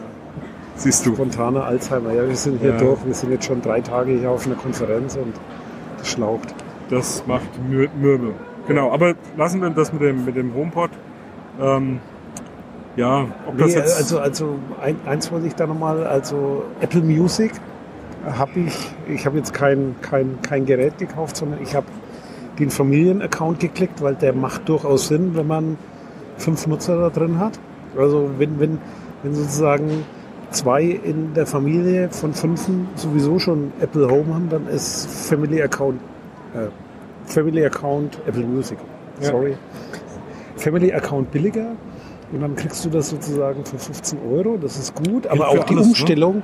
Siehst 0.75 1.05
du. 1.07 1.15
Spontaner 1.15 1.65
Alzheimer. 1.65 2.13
Ja, 2.13 2.27
wir 2.27 2.35
sind 2.35 2.61
hier 2.61 2.71
ja. 2.71 2.77
durch. 2.77 3.03
Wir 3.03 3.13
sind 3.15 3.31
jetzt 3.31 3.45
schon 3.45 3.61
drei 3.61 3.81
Tage 3.81 4.11
hier 4.11 4.29
auf 4.29 4.45
einer 4.45 4.55
Konferenz 4.55 5.15
und 5.15 5.33
das 5.97 6.09
schlaucht. 6.09 6.53
Das 6.89 7.23
macht 7.25 7.47
Mürbe. 7.67 8.33
Genau, 8.67 8.91
aber 8.91 9.15
lassen 9.35 9.61
wir 9.61 9.69
das 9.71 9.91
mit 9.91 10.03
dem, 10.03 10.25
mit 10.25 10.35
dem 10.35 10.53
HomePod. 10.53 10.91
Ähm, 11.59 11.99
ja, 12.95 13.27
ob 13.47 13.55
nee, 13.55 13.61
das 13.61 13.75
jetzt. 13.75 13.97
Also, 13.97 14.19
also 14.19 14.59
ein, 14.81 14.95
eins 15.05 15.31
wollte 15.31 15.47
ich 15.47 15.55
da 15.55 15.67
nochmal, 15.67 16.05
also 16.05 16.63
Apple 16.81 17.01
Music 17.01 17.51
habe 18.25 18.59
ich, 18.59 18.75
ich 19.07 19.25
habe 19.25 19.37
jetzt 19.37 19.53
kein, 19.53 19.95
kein, 20.01 20.41
kein 20.41 20.65
Gerät 20.65 20.97
gekauft, 20.97 21.37
sondern 21.37 21.61
ich 21.61 21.75
habe 21.75 21.85
den 22.59 22.69
Familienaccount 22.69 23.59
geklickt, 23.59 24.01
weil 24.01 24.15
der 24.15 24.33
macht 24.33 24.67
durchaus 24.67 25.07
Sinn, 25.07 25.35
wenn 25.35 25.47
man 25.47 25.77
fünf 26.37 26.65
Nutzer 26.67 26.99
da 26.99 27.09
drin 27.09 27.39
hat. 27.39 27.59
Also 27.97 28.31
wenn, 28.37 28.59
wenn, 28.59 28.79
wenn 29.23 29.33
sozusagen 29.33 30.03
zwei 30.51 30.83
in 30.83 31.33
der 31.33 31.45
Familie 31.45 32.09
von 32.09 32.33
fünfen 32.33 32.87
sowieso 32.95 33.39
schon 33.39 33.71
Apple 33.79 34.09
Home 34.09 34.33
haben, 34.33 34.49
dann 34.49 34.67
ist 34.67 35.07
Family 35.07 35.61
Account, 35.61 35.99
äh, 36.53 36.67
Family 37.25 37.65
Account 37.65 38.17
Apple 38.27 38.43
Music. 38.43 38.77
Sorry. 39.19 39.51
Ja. 39.51 39.57
Family 40.57 40.91
Account 40.93 41.31
billiger, 41.31 41.75
und 42.31 42.41
dann 42.41 42.55
kriegst 42.55 42.83
du 42.83 42.89
das 42.89 43.09
sozusagen 43.09 43.63
für 43.63 43.77
15 43.77 44.19
Euro. 44.29 44.57
Das 44.57 44.77
ist 44.77 44.95
gut. 44.95 45.27
Aber 45.27 45.49
auch 45.49 45.63
die 45.63 45.75
alles, 45.75 45.87
ne? 45.87 45.91
Umstellung. 45.91 46.43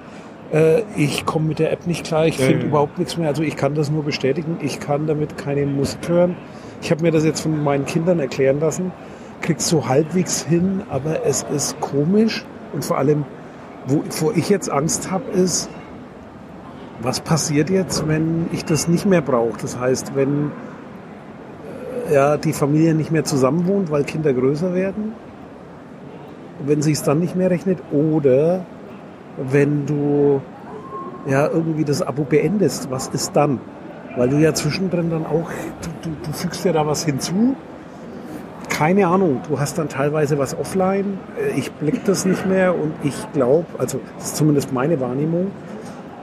Ne? 0.52 0.60
Äh, 0.60 0.84
ich 0.96 1.26
komme 1.26 1.48
mit 1.48 1.60
der 1.60 1.72
App 1.72 1.88
nicht 1.88 2.06
klar. 2.06 2.26
Ich 2.26 2.38
ja, 2.38 2.46
finde 2.46 2.62
ja. 2.62 2.68
überhaupt 2.68 2.98
nichts 2.98 3.18
mehr. 3.18 3.28
Also 3.28 3.44
ich 3.44 3.58
kann 3.58 3.76
das 3.76 3.92
nur 3.92 4.04
bestätigen. 4.04 4.58
Ich 4.62 4.80
kann 4.80 5.08
damit 5.08 5.38
keine 5.38 5.66
Musik 5.66 6.08
hören. 6.08 6.38
Ich 6.82 6.92
habe 6.92 7.02
mir 7.02 7.12
das 7.12 7.26
jetzt 7.26 7.42
von 7.42 7.62
meinen 7.64 7.86
Kindern 7.86 8.20
erklären 8.20 8.60
lassen. 8.60 8.92
Kriegst 9.42 9.68
so 9.68 9.88
halbwegs 9.88 10.44
hin, 10.44 10.84
aber 10.90 11.26
es 11.26 11.44
ist 11.54 11.80
komisch. 11.82 12.46
Und 12.72 12.86
vor 12.86 12.98
allem, 12.98 13.26
wovor 13.86 14.36
ich 14.38 14.50
jetzt 14.50 14.70
Angst 14.70 15.12
habe, 15.12 15.30
ist, 15.32 15.70
was 17.02 17.20
passiert 17.20 17.70
jetzt, 17.70 18.08
wenn 18.08 18.48
ich 18.54 18.64
das 18.64 18.88
nicht 18.88 19.06
mehr 19.06 19.22
brauche? 19.22 19.60
Das 19.62 19.78
heißt, 19.78 20.16
wenn 20.16 20.52
ja, 22.12 22.38
die 22.38 22.54
Familie 22.54 22.94
nicht 22.94 23.12
mehr 23.12 23.24
zusammen 23.24 23.68
wohnt, 23.68 23.92
weil 23.92 24.04
Kinder 24.04 24.34
größer 24.34 24.74
werden 24.74 25.14
wenn 26.66 26.82
sich 26.82 26.94
es 26.94 27.04
dann 27.04 27.20
nicht 27.20 27.36
mehr 27.36 27.50
rechnet 27.50 27.80
oder 27.92 28.66
wenn 29.38 29.86
du 29.86 30.42
ja 31.28 31.48
irgendwie 31.48 31.84
das 31.84 32.02
Abo 32.02 32.24
beendest, 32.24 32.92
was 32.92 33.08
ist 33.08 33.36
dann? 33.36 33.60
Weil 34.16 34.30
du 34.30 34.38
ja 34.38 34.54
zwischendrin 34.54 35.10
dann 35.10 35.26
auch, 35.26 35.50
du, 35.82 36.10
du, 36.10 36.16
du 36.24 36.32
fügst 36.32 36.64
ja 36.66 36.72
da 36.72 36.86
was 36.86 37.04
hinzu. 37.04 37.56
Keine 38.70 39.08
Ahnung, 39.08 39.42
du 39.48 39.60
hast 39.60 39.78
dann 39.78 39.90
teilweise 39.90 40.38
was 40.38 40.58
offline. 40.58 41.18
Ich 41.56 41.72
blick 41.72 42.06
das 42.06 42.26
nicht 42.26 42.46
mehr 42.46 42.76
und 42.76 42.94
ich 43.04 43.16
glaube, 43.34 43.66
also 43.78 44.00
das 44.18 44.26
ist 44.28 44.36
zumindest 44.38 44.72
meine 44.72 45.00
Wahrnehmung, 45.00 45.52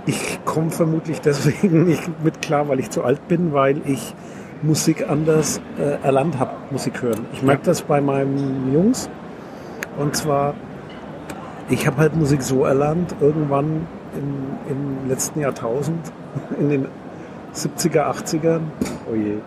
ich 0.07 0.41
komme 0.45 0.71
vermutlich 0.71 1.21
deswegen 1.21 1.85
nicht 1.85 2.03
mit 2.25 2.41
klar, 2.43 2.69
weil 2.69 2.81
ich 2.81 2.91
zu 2.91 3.05
alt 3.05 3.27
bin, 3.29 3.53
weil 3.53 3.81
ich 3.85 4.15
Musik 4.63 5.09
anders 5.09 5.61
äh, 5.79 6.05
erlernt 6.05 6.39
habe, 6.39 6.53
Musik 6.71 7.03
hören. 7.03 7.27
Ich 7.33 7.43
merke 7.43 7.65
das 7.65 7.83
bei 7.83 8.01
meinen 8.01 8.73
Jungs, 8.73 9.09
und 9.99 10.17
zwar, 10.17 10.55
ich 11.69 11.87
habe 11.87 11.99
halt 11.99 12.17
Musik 12.17 12.43
so 12.43 12.65
erlernt, 12.65 13.15
irgendwann 13.21 13.87
im, 14.15 14.71
im 14.71 15.09
letzten 15.09 15.41
Jahrtausend, 15.41 16.13
in 16.59 16.69
den 16.69 16.87
70er, 17.55 18.11
80ern, 18.11 18.61
oh 19.11 19.15
je, 19.15 19.39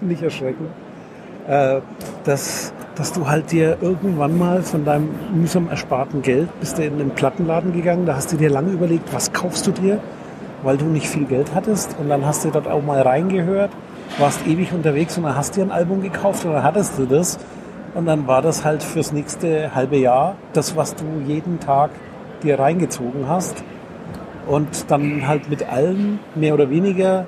nicht 0.00 0.22
erschrecken, 0.22 0.66
äh, 1.48 1.80
dass, 2.24 2.72
dass 2.94 3.12
du 3.12 3.28
halt 3.28 3.50
dir 3.50 3.78
irgendwann 3.80 4.38
mal 4.38 4.62
von 4.62 4.84
deinem 4.84 5.08
mühsam 5.34 5.68
ersparten 5.68 6.22
Geld 6.22 6.48
bist 6.60 6.78
du 6.78 6.84
in 6.84 6.98
den 6.98 7.10
Plattenladen 7.10 7.72
gegangen, 7.72 8.06
da 8.06 8.16
hast 8.16 8.32
du 8.32 8.36
dir 8.36 8.50
lange 8.50 8.70
überlegt, 8.70 9.12
was 9.12 9.32
kaufst 9.32 9.66
du 9.66 9.72
dir, 9.72 9.98
weil 10.62 10.76
du 10.76 10.84
nicht 10.84 11.08
viel 11.08 11.24
Geld 11.24 11.54
hattest. 11.54 11.96
Und 11.98 12.08
dann 12.08 12.24
hast 12.26 12.44
du 12.44 12.50
dort 12.50 12.68
auch 12.68 12.82
mal 12.82 13.00
reingehört, 13.00 13.70
warst 14.18 14.46
ewig 14.46 14.72
unterwegs 14.72 15.16
und 15.16 15.24
dann 15.24 15.36
hast 15.36 15.56
du 15.56 15.60
dir 15.60 15.66
ein 15.66 15.72
Album 15.72 16.02
gekauft 16.02 16.44
dann 16.44 16.62
hattest 16.62 16.98
du 16.98 17.06
das 17.06 17.38
und 17.94 18.06
dann 18.06 18.26
war 18.26 18.42
das 18.42 18.64
halt 18.64 18.82
fürs 18.82 19.12
nächste 19.12 19.74
halbe 19.74 19.96
Jahr 19.96 20.36
das, 20.52 20.76
was 20.76 20.94
du 20.94 21.04
jeden 21.26 21.60
Tag 21.60 21.90
dir 22.42 22.58
reingezogen 22.58 23.28
hast. 23.28 23.62
Und 24.46 24.90
dann 24.90 25.28
halt 25.28 25.48
mit 25.50 25.68
allen 25.70 26.18
mehr 26.34 26.54
oder 26.54 26.70
weniger 26.70 27.26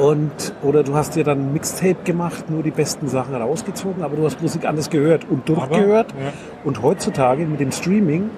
Und, 0.00 0.54
oder 0.62 0.82
du 0.82 0.94
hast 0.94 1.14
dir 1.14 1.24
dann 1.24 1.52
Mixtape 1.52 1.96
gemacht, 2.04 2.48
nur 2.48 2.62
die 2.62 2.70
besten 2.70 3.08
Sachen 3.08 3.34
rausgezogen, 3.34 4.02
aber 4.02 4.16
du 4.16 4.24
hast 4.24 4.40
Musik 4.40 4.64
anders 4.64 4.88
gehört 4.88 5.26
und 5.28 5.46
durchgehört. 5.46 6.12
Aber, 6.12 6.24
ja. 6.24 6.32
Und 6.64 6.82
heutzutage 6.82 7.44
mit 7.44 7.60
dem 7.60 7.70
Streaming, 7.70 8.30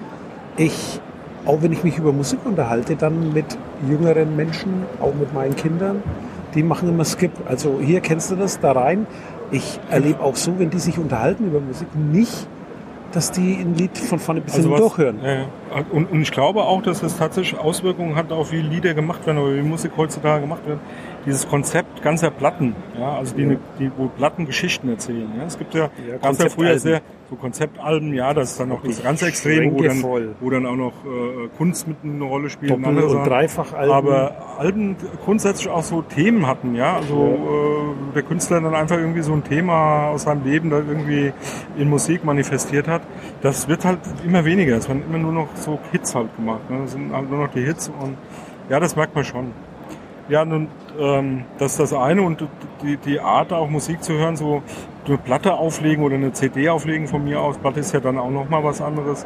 ich, 0.57 0.99
auch 1.45 1.61
wenn 1.61 1.71
ich 1.71 1.83
mich 1.85 1.97
über 1.97 2.11
Musik 2.11 2.39
unterhalte, 2.43 2.97
dann 2.97 3.31
mit 3.31 3.45
jüngeren 3.87 4.35
Menschen, 4.35 4.83
auch 4.99 5.13
mit 5.13 5.33
meinen 5.33 5.55
Kindern, 5.55 6.03
die 6.55 6.63
machen 6.63 6.89
immer 6.89 7.05
Skip. 7.05 7.31
Also 7.45 7.79
hier 7.81 8.01
kennst 8.01 8.31
du 8.31 8.35
das, 8.35 8.59
da 8.59 8.71
rein. 8.73 9.07
Ich 9.51 9.79
erlebe 9.89 10.21
auch 10.21 10.35
so, 10.35 10.57
wenn 10.57 10.69
die 10.69 10.79
sich 10.79 10.97
unterhalten 10.97 11.47
über 11.47 11.59
Musik, 11.59 11.87
nicht, 11.95 12.47
dass 13.11 13.31
die 13.31 13.55
ein 13.55 13.75
Lied 13.75 13.97
von 13.97 14.19
vorne 14.19 14.41
bis 14.41 14.55
hinten 14.55 14.71
Also 14.71 14.87
durchhören. 14.87 15.19
Ja. 15.23 15.45
Und, 15.91 16.11
und 16.11 16.21
ich 16.21 16.31
glaube 16.31 16.63
auch, 16.63 16.81
dass 16.81 17.03
es 17.03 17.17
tatsächlich 17.17 17.59
Auswirkungen 17.59 18.15
hat 18.15 18.31
auf 18.31 18.51
wie 18.51 18.61
Lieder 18.61 18.93
gemacht 18.93 19.25
werden 19.27 19.37
oder 19.37 19.55
wie 19.55 19.61
Musik 19.61 19.91
heutzutage 19.97 20.41
gemacht 20.41 20.65
wird. 20.65 20.79
Dieses 21.25 21.47
Konzept 21.47 22.01
ganzer 22.01 22.31
Platten, 22.31 22.75
ja, 22.99 23.17
also 23.17 23.35
die, 23.35 23.57
die 23.79 23.91
wo 23.95 24.07
Platten 24.07 24.45
Geschichten 24.45 24.89
erzählen. 24.89 25.31
Ja. 25.37 25.45
Es 25.45 25.57
gibt 25.57 25.73
ja, 25.73 25.89
Ja, 26.09 26.17
gab's 26.21 26.39
ja 26.39 26.49
früher 26.49 26.77
sehr 26.77 27.01
so 27.29 27.35
Konzeptalben, 27.35 28.13
ja, 28.13 28.33
das 28.33 28.51
ist 28.51 28.59
dann 28.59 28.69
noch 28.69 28.83
das 28.83 29.01
ganz 29.01 29.21
Extreme, 29.21 29.73
wo 29.73 29.81
dann, 29.81 30.03
wo 30.39 30.49
dann 30.49 30.65
auch 30.65 30.75
noch 30.75 30.93
äh, 31.05 31.47
Kunst 31.57 31.87
mit 31.87 31.97
eine 32.03 32.23
Rolle 32.23 32.49
spielt. 32.49 32.71
Doppel- 32.71 33.03
und 33.03 33.09
Sachen. 33.09 33.23
Dreifachalben. 33.23 33.91
Aber 33.91 34.57
Alben 34.59 34.95
grundsätzlich 35.23 35.69
auch 35.69 35.83
so 35.83 36.01
Themen 36.01 36.45
hatten, 36.45 36.75
ja. 36.75 36.95
Also 36.97 37.95
äh, 38.11 38.13
der 38.13 38.23
Künstler 38.23 38.61
dann 38.61 38.75
einfach 38.75 38.97
irgendwie 38.97 39.21
so 39.21 39.33
ein 39.33 39.43
Thema 39.43 40.09
aus 40.09 40.23
seinem 40.23 40.43
Leben 40.43 40.69
da 40.69 40.77
irgendwie 40.77 41.33
in 41.77 41.89
Musik 41.89 42.23
manifestiert 42.23 42.87
hat. 42.87 43.01
Das 43.41 43.67
wird 43.67 43.85
halt 43.85 43.99
immer 44.25 44.45
weniger. 44.45 44.77
Es 44.77 44.87
werden 44.87 45.03
immer 45.07 45.17
nur 45.17 45.31
noch 45.31 45.47
so 45.55 45.79
Hits 45.91 46.13
halt 46.13 46.35
gemacht. 46.35 46.69
Ne? 46.69 46.79
Das 46.83 46.91
sind 46.91 47.13
halt 47.13 47.29
nur 47.29 47.39
noch 47.45 47.51
die 47.53 47.61
Hits 47.61 47.89
und 47.99 48.17
ja, 48.69 48.79
das 48.79 48.95
merkt 48.95 49.15
man 49.15 49.23
schon. 49.23 49.51
Ja, 50.29 50.45
nun, 50.45 50.67
ähm, 50.99 51.45
das 51.57 51.73
ist 51.73 51.79
das 51.79 51.93
eine 51.93 52.21
und 52.21 52.45
die, 52.81 52.97
die 52.97 53.19
Art 53.19 53.51
auch 53.53 53.69
Musik 53.69 54.03
zu 54.03 54.13
hören, 54.13 54.35
so 54.35 54.61
eine 55.07 55.17
Platte 55.17 55.53
auflegen 55.53 56.03
oder 56.03 56.15
eine 56.15 56.33
CD 56.33 56.69
auflegen 56.69 57.07
von 57.07 57.23
mir 57.23 57.41
aus, 57.41 57.57
Platte 57.57 57.79
ist 57.79 57.93
ja 57.93 57.99
dann 57.99 58.17
auch 58.17 58.29
nochmal 58.29 58.63
was 58.63 58.81
anderes. 58.81 59.25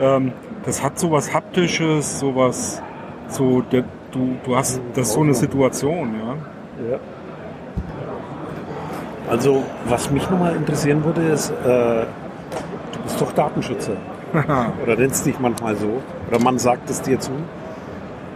Ähm, 0.00 0.32
das 0.64 0.82
hat 0.82 0.98
so 0.98 1.10
was 1.10 1.32
Haptisches, 1.32 2.20
sowas, 2.20 2.82
so, 3.28 3.62
der, 3.62 3.84
du, 4.10 4.36
du 4.44 4.56
hast, 4.56 4.80
das 4.94 5.08
ist 5.08 5.14
so 5.14 5.22
eine 5.22 5.34
Situation, 5.34 6.14
ja. 6.14 6.90
Ja. 6.90 6.98
Also, 9.30 9.62
was 9.86 10.10
mich 10.10 10.28
nochmal 10.30 10.56
interessieren 10.56 11.04
würde, 11.04 11.22
ist, 11.22 11.50
äh, 11.50 11.54
du 11.64 13.02
bist 13.02 13.20
doch 13.20 13.32
Datenschützer. 13.32 13.96
Oder 14.82 14.96
nennst 14.96 15.26
dich 15.26 15.38
manchmal 15.38 15.76
so. 15.76 16.02
Oder 16.28 16.38
man 16.38 16.58
sagt 16.58 16.88
es 16.88 17.02
dir 17.02 17.18
zu. 17.18 17.32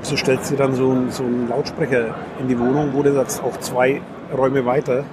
So 0.02 0.16
stellst 0.16 0.50
du 0.50 0.56
dann 0.56 0.74
so, 0.74 0.90
einen- 0.90 1.10
so 1.10 1.22
einen 1.24 1.48
Lautsprecher 1.48 2.14
in 2.40 2.48
die 2.48 2.58
Wohnung, 2.58 2.90
wo 2.92 3.02
du 3.02 3.12
sagst, 3.12 3.42
auch 3.42 3.56
zwei 3.60 4.00
Räume 4.36 4.64
weiter. 4.66 5.04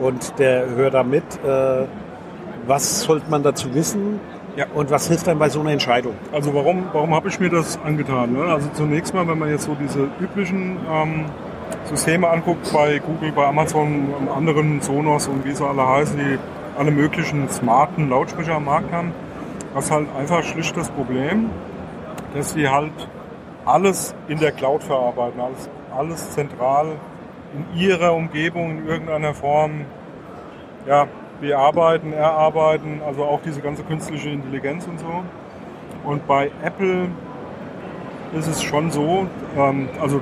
Und 0.00 0.38
der 0.38 0.68
hört 0.70 0.94
da 0.94 1.02
mit. 1.02 1.22
Äh, 1.44 1.84
was 2.66 3.02
sollte 3.02 3.30
man 3.30 3.42
dazu 3.42 3.72
wissen? 3.74 4.20
Ja. 4.56 4.66
Und 4.74 4.90
was 4.90 5.08
hilft 5.08 5.28
einem 5.28 5.38
bei 5.38 5.48
so 5.48 5.60
einer 5.60 5.70
Entscheidung? 5.70 6.14
Also 6.32 6.52
warum, 6.54 6.84
warum 6.92 7.14
habe 7.14 7.28
ich 7.28 7.40
mir 7.40 7.48
das 7.48 7.78
angetan? 7.84 8.32
Ne? 8.34 8.44
Also 8.44 8.68
zunächst 8.74 9.14
mal, 9.14 9.26
wenn 9.26 9.38
man 9.38 9.48
jetzt 9.50 9.64
so 9.64 9.74
diese 9.80 10.08
üblichen 10.20 10.76
ähm, 10.90 11.24
Systeme 11.84 12.28
anguckt, 12.28 12.70
bei 12.72 12.98
Google, 12.98 13.32
bei 13.32 13.46
Amazon 13.46 14.12
und 14.18 14.28
anderen 14.28 14.80
Sonos 14.80 15.26
und 15.28 15.44
wie 15.44 15.52
sie 15.52 15.64
alle 15.66 15.86
heißen, 15.88 16.16
die 16.18 16.38
alle 16.78 16.90
möglichen 16.90 17.48
smarten 17.48 18.10
Lautsprecher 18.10 18.54
am 18.56 18.66
Markt 18.66 18.92
haben, 18.92 19.12
hast 19.74 19.90
halt 19.90 20.06
einfach 20.18 20.42
schlicht 20.42 20.76
das 20.76 20.90
Problem, 20.90 21.48
dass 22.34 22.52
sie 22.52 22.68
halt 22.68 22.92
alles 23.64 24.14
in 24.28 24.38
der 24.38 24.52
Cloud 24.52 24.82
verarbeiten, 24.82 25.40
alles, 25.40 25.70
alles 25.96 26.30
zentral 26.30 26.96
in 27.54 27.80
ihrer 27.80 28.14
Umgebung 28.14 28.78
in 28.78 28.88
irgendeiner 28.88 29.34
Form 29.34 29.84
ja, 30.86 31.06
bearbeiten, 31.40 32.12
erarbeiten, 32.12 33.00
also 33.06 33.24
auch 33.24 33.40
diese 33.42 33.60
ganze 33.60 33.82
künstliche 33.82 34.30
Intelligenz 34.30 34.86
und 34.86 34.98
so. 34.98 35.22
Und 36.04 36.26
bei 36.26 36.50
Apple 36.62 37.08
ist 38.32 38.48
es 38.48 38.62
schon 38.62 38.90
so, 38.90 39.26
ähm, 39.56 39.88
also 40.00 40.20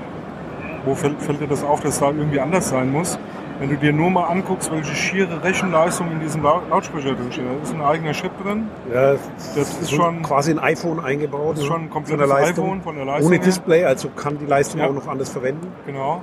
wo 0.85 0.95
fällt, 0.95 1.23
fällt 1.23 1.41
dir 1.41 1.47
das 1.47 1.63
auf, 1.63 1.81
dass 1.81 2.01
da 2.01 2.07
irgendwie 2.07 2.41
anders 2.41 2.69
sein 2.71 2.91
muss? 2.91 3.19
Wenn 3.61 3.69
du 3.69 3.77
dir 3.77 3.93
nur 3.93 4.11
mal 4.11 4.25
anguckst, 4.25 4.73
welche 4.73 4.95
schiere 4.95 5.45
Rechenleistung 5.45 6.11
in 6.11 6.19
diesem 6.21 6.43
Lau- 6.43 6.63
Lautsprecher 6.71 7.13
drin 7.15 7.31
steht, 7.31 7.45
da 7.45 7.63
ist 7.63 7.75
ein 7.75 7.83
eigener 7.83 8.13
Chip 8.13 8.31
drin. 8.43 8.69
Ja, 8.93 9.13
Das 9.55 9.79
ist 9.83 9.93
schon- 9.93 10.23
quasi 10.23 10.51
ein 10.53 10.59
iPhone 10.59 10.99
eingebaut. 10.99 11.53
Das 11.57 11.61
ist 11.61 11.67
schon 11.67 11.83
ein 11.83 11.89
von 11.89 11.91
komplettes 11.91 12.27
der 12.27 12.39
Leistung. 12.41 12.65
iPhone 12.67 12.83
von 12.83 12.97
der 12.97 13.05
Leistung 13.05 13.27
Ohne. 13.33 13.39
Display, 13.39 13.85
also 13.85 14.09
kann 14.09 14.39
die 14.39 14.47
Leistung 14.47 14.81
Ja. 14.81 14.89
auch 14.89 14.95
noch 14.95 15.07
anders 15.07 15.29
verwenden. 15.29 15.67
Genau. 15.87 16.23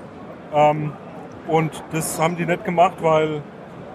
Ähm, 0.51 0.91
und 1.48 1.84
das 1.91 2.20
haben 2.20 2.36
die 2.38 2.46
nicht 2.48 2.65
gemacht, 2.65 2.96
weil 3.01 3.41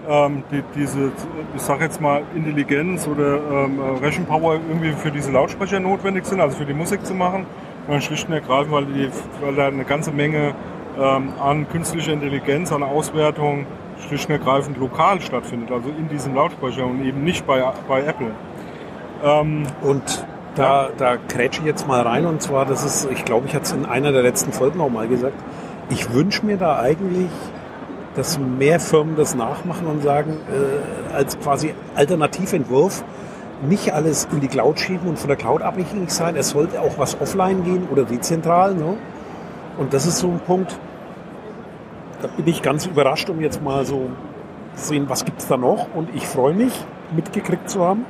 ähm, 0.09 0.43
die, 0.51 0.63
diese, 0.75 1.11
ich 1.55 1.63
sag 1.63 1.81
jetzt 1.81 2.01
mal, 2.01 2.23
Intelligenz 2.35 3.07
oder 3.09 3.37
ähm, 3.37 3.79
äh, 3.81 4.05
Rechenpower 4.05 4.55
irgendwie 4.69 4.93
für 4.93 5.11
diese 5.13 5.31
Lautsprecher 5.33 5.79
notwendig 5.81 6.27
sind, 6.27 6.41
also 6.41 6.57
für 6.57 6.65
die 6.65 6.75
Musik 6.75 7.05
zu 7.07 7.15
machen, 7.15 7.47
sondern 7.87 8.03
schlicht 8.03 8.27
und 8.29 8.35
ergreifend, 8.35 8.73
weil, 8.73 8.85
die, 8.87 9.09
weil 9.41 9.55
da 9.55 9.67
eine 9.69 9.85
ganze 9.85 10.11
Menge 10.13 10.55
ähm, 11.01 11.33
an 11.41 11.69
künstlicher 11.69 12.13
Intelligenz, 12.13 12.73
an 12.73 12.83
Auswertung 12.83 13.67
schlicht 14.07 14.29
und 14.29 14.33
ergreifend 14.33 14.79
lokal 14.79 15.21
stattfindet, 15.21 15.71
also 15.71 15.89
in 15.89 16.09
diesem 16.09 16.35
Lautsprecher 16.35 16.85
und 16.85 17.05
eben 17.05 17.25
nicht 17.25 17.47
bei, 17.47 17.63
bei 17.89 18.03
Apple. 18.03 18.31
Ähm, 19.25 19.65
Und 19.83 20.27
da, 20.55 20.91
da 20.97 21.17
grätsche 21.17 21.61
ich 21.61 21.67
jetzt 21.67 21.87
mal 21.89 22.03
rein 22.03 22.27
und 22.27 22.43
zwar, 22.43 22.67
das 22.67 22.85
ist, 22.85 23.09
ich 23.11 23.25
glaube, 23.25 23.47
ich 23.47 23.55
hatte 23.55 23.65
es 23.65 23.73
in 23.73 23.87
einer 23.87 24.13
der 24.13 24.23
letzten 24.23 24.53
Folgen 24.53 24.81
auch 24.81 24.91
mal 24.91 25.09
gesagt, 25.09 25.35
ich 25.89 26.13
wünsche 26.13 26.45
mir 26.45 26.57
da 26.57 26.79
eigentlich, 26.79 27.31
dass 28.15 28.39
mehr 28.39 28.79
Firmen 28.79 29.17
das 29.17 29.35
nachmachen 29.35 29.87
und 29.87 30.03
sagen, 30.03 30.37
äh, 30.51 31.15
als 31.15 31.39
quasi 31.39 31.75
Alternativentwurf, 31.95 33.03
nicht 33.69 33.95
alles 33.95 34.29
in 34.33 34.41
die 34.41 34.49
Cloud 34.49 34.81
schieben 34.81 35.09
und 35.09 35.19
von 35.19 35.29
der 35.29 35.37
Cloud 35.37 35.63
abhängig 35.63 36.11
sein. 36.11 36.35
Es 36.37 36.51
sollte 36.51 36.81
auch 36.81 36.99
was 36.99 37.21
offline 37.21 37.63
gehen 37.65 37.89
oder 37.91 38.03
dezentral. 38.03 38.75
Ne? 38.75 38.97
Und 39.79 39.95
das 39.95 40.07
ist 40.07 40.19
so 40.19 40.29
ein 40.29 40.41
Punkt, 40.41 40.79
da 42.21 42.29
bin 42.29 42.47
ich 42.47 42.63
ganz 42.63 42.87
überrascht, 42.87 43.29
um 43.31 43.41
jetzt 43.41 43.63
mal 43.63 43.85
so 43.85 44.11
zu 44.77 44.85
sehen, 44.87 45.09
was 45.09 45.25
gibt 45.25 45.41
es 45.41 45.49
da 45.49 45.57
noch. 45.57 45.89
Und 45.95 46.15
ich 46.15 46.27
freue 46.27 46.55
mich, 46.55 46.73
mitgekriegt 47.15 47.69
zu 47.69 47.85
haben, 47.85 48.05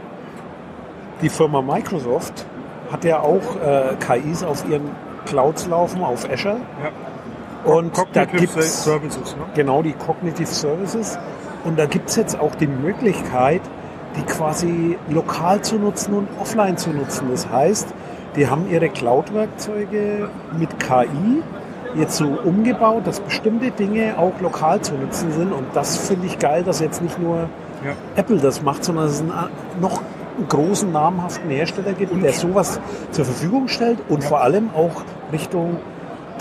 die 1.23 1.29
Firma 1.29 1.63
Microsoft 1.63 2.47
hat 2.91 3.05
ja 3.05 3.21
auch 3.21 3.57
äh, 3.65 3.97
KIs 3.99 4.43
auf 4.43 4.69
ihren 4.69 4.91
Clouds 5.25 5.67
laufen, 5.67 6.03
auf 6.03 6.29
Azure. 6.29 6.57
ja. 6.83 6.91
Und 7.65 7.97
da 7.97 8.27
Cognitive 8.27 8.55
gibt's 8.55 8.85
Services, 8.85 9.37
ne? 9.37 9.45
genau 9.55 9.83
die 9.83 9.93
Cognitive 9.93 10.47
Services. 10.47 11.17
Und 11.65 11.79
da 11.79 11.87
gibt 11.87 12.11
es 12.11 12.17
jetzt 12.17 12.39
auch 12.39 12.57
die 12.57 12.67
Möglichkeit, 12.67 13.63
die 14.17 14.23
quasi 14.23 14.99
lokal 15.09 15.61
zu 15.63 15.77
nutzen 15.77 16.15
und 16.15 16.29
offline 16.41 16.77
zu 16.77 16.91
nutzen. 16.91 17.29
Das 17.31 17.49
heißt, 17.49 17.95
die 18.37 18.49
haben 18.49 18.71
ihre 18.71 18.89
Cloud-Werkzeuge 18.89 20.29
mit 20.59 20.79
KI 20.79 21.43
jetzt 21.95 22.17
so 22.17 22.27
umgebaut, 22.45 23.07
dass 23.07 23.21
bestimmte 23.21 23.71
Dinge 23.71 24.19
auch 24.19 24.33
lokal 24.41 24.81
zu 24.81 24.95
nutzen 24.95 25.33
sind. 25.33 25.53
Und 25.53 25.67
das 25.75 25.97
finde 25.99 26.27
ich 26.27 26.39
geil, 26.39 26.63
dass 26.65 26.81
jetzt 26.81 27.03
nicht 27.03 27.19
nur 27.19 27.49
Ja. 27.85 27.95
Apple 28.17 28.39
das 28.39 28.63
macht, 28.63 28.85
sondern 28.85 29.07
es 29.07 29.21
einen, 29.21 29.33
noch 29.81 30.03
großen 30.49 30.91
namhaften 30.91 31.51
Hersteller 31.51 31.93
gibt, 31.93 32.23
der 32.23 32.33
sowas 32.33 32.81
zur 33.11 33.25
Verfügung 33.25 33.69
stellt 33.69 33.99
und 34.09 34.25
vor 34.25 34.41
allem 34.41 34.71
auch 34.75 35.03
Richtung 35.33 35.77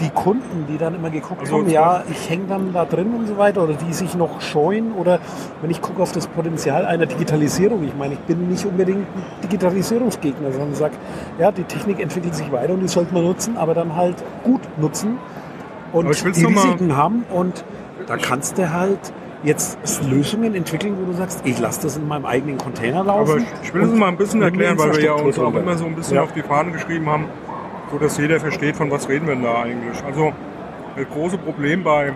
die 0.02 0.10
Kunden, 0.10 0.66
die 0.68 0.78
dann 0.78 0.96
immer 0.96 1.10
geguckt 1.10 1.42
Also 1.42 1.60
haben, 1.60 1.70
ja, 1.70 2.04
ich 2.10 2.30
hänge 2.30 2.46
dann 2.50 2.74
da 2.74 2.86
drin 2.86 3.14
und 3.18 3.28
so 3.28 3.38
weiter, 3.38 3.64
oder 3.64 3.74
die 3.74 3.94
sich 3.94 4.16
noch 4.16 4.42
scheuen, 4.42 4.92
oder 4.94 5.20
wenn 5.62 5.70
ich 5.70 5.82
gucke 5.82 6.02
auf 6.02 6.12
das 6.12 6.28
Potenzial 6.28 6.86
einer 6.86 7.06
Digitalisierung, 7.06 7.84
ich 7.84 7.96
meine, 7.96 8.16
ich 8.16 8.20
bin 8.22 8.50
nicht 8.50 8.66
unbedingt 8.66 9.08
ein 9.16 9.24
Digitalisierungsgegner, 9.44 10.52
sondern 10.52 10.74
sage, 10.76 10.96
ja, 11.40 11.52
die 11.52 11.64
Technik 11.64 12.00
entwickelt 12.00 12.36
sich 12.36 12.52
weiter 12.52 12.74
und 12.74 12.82
die 12.82 12.88
sollte 12.88 13.14
man 13.14 13.24
nutzen, 13.24 13.58
aber 13.58 13.74
dann 13.74 13.96
halt 13.96 14.16
gut 14.44 14.62
nutzen 14.78 15.18
und 15.94 16.06
die 16.06 16.46
Risiken 16.46 16.98
haben 16.98 17.24
und 17.32 17.64
da 18.08 18.18
kannst 18.18 18.58
du 18.58 18.72
halt 18.74 19.14
jetzt 19.44 19.78
Lösungen 20.10 20.54
entwickeln, 20.56 20.96
wo 21.02 21.12
du 21.12 21.18
sagst, 21.18 21.42
ich 21.46 21.60
lasse 21.60 21.82
das 21.84 21.98
in 21.98 22.08
meinem 22.08 22.26
eigenen 22.26 22.58
Container 22.58 23.04
laufen. 23.04 23.32
Aber 23.32 23.42
ich, 23.64 23.74
will 23.74 23.84
es 23.84 23.92
mal 23.92 24.10
ein 24.10 24.18
bisschen 24.18 24.42
erklären, 24.42 24.78
weil 24.78 24.96
wir 24.96 25.04
ja 25.04 25.14
uns 25.14 25.40
auch 25.40 25.54
immer 25.54 25.78
so 25.78 25.86
ein 25.86 25.96
bisschen 25.96 26.16
Ja. 26.16 26.24
auf 26.24 26.32
die 26.34 26.42
Fahne 26.44 26.72
geschrieben 26.72 27.08
haben, 27.10 27.26
so 27.92 27.98
dass 27.98 28.18
jeder 28.18 28.40
versteht, 28.40 28.76
von 28.76 28.90
was 28.90 29.10
reden 29.10 29.28
wir 29.28 29.36
da 29.36 29.64
eigentlich. 29.64 30.02
Also 30.04 30.34
das 30.96 31.08
große 31.10 31.38
Problem 31.38 31.84
bei, 31.84 32.14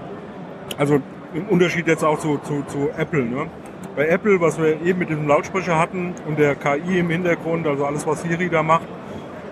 also 0.77 1.01
im 1.33 1.47
Unterschied 1.47 1.87
jetzt 1.87 2.03
auch 2.03 2.17
zu, 2.17 2.37
zu, 2.39 2.63
zu 2.67 2.89
Apple. 2.97 3.23
Ne? 3.23 3.47
Bei 3.95 4.07
Apple, 4.07 4.39
was 4.39 4.57
wir 4.57 4.81
eben 4.81 4.99
mit 4.99 5.09
diesem 5.09 5.27
Lautsprecher 5.27 5.77
hatten 5.77 6.13
und 6.27 6.39
der 6.39 6.55
KI 6.55 6.99
im 6.99 7.09
Hintergrund, 7.09 7.67
also 7.67 7.85
alles, 7.85 8.07
was 8.07 8.21
Siri 8.21 8.49
da 8.49 8.63
macht, 8.63 8.87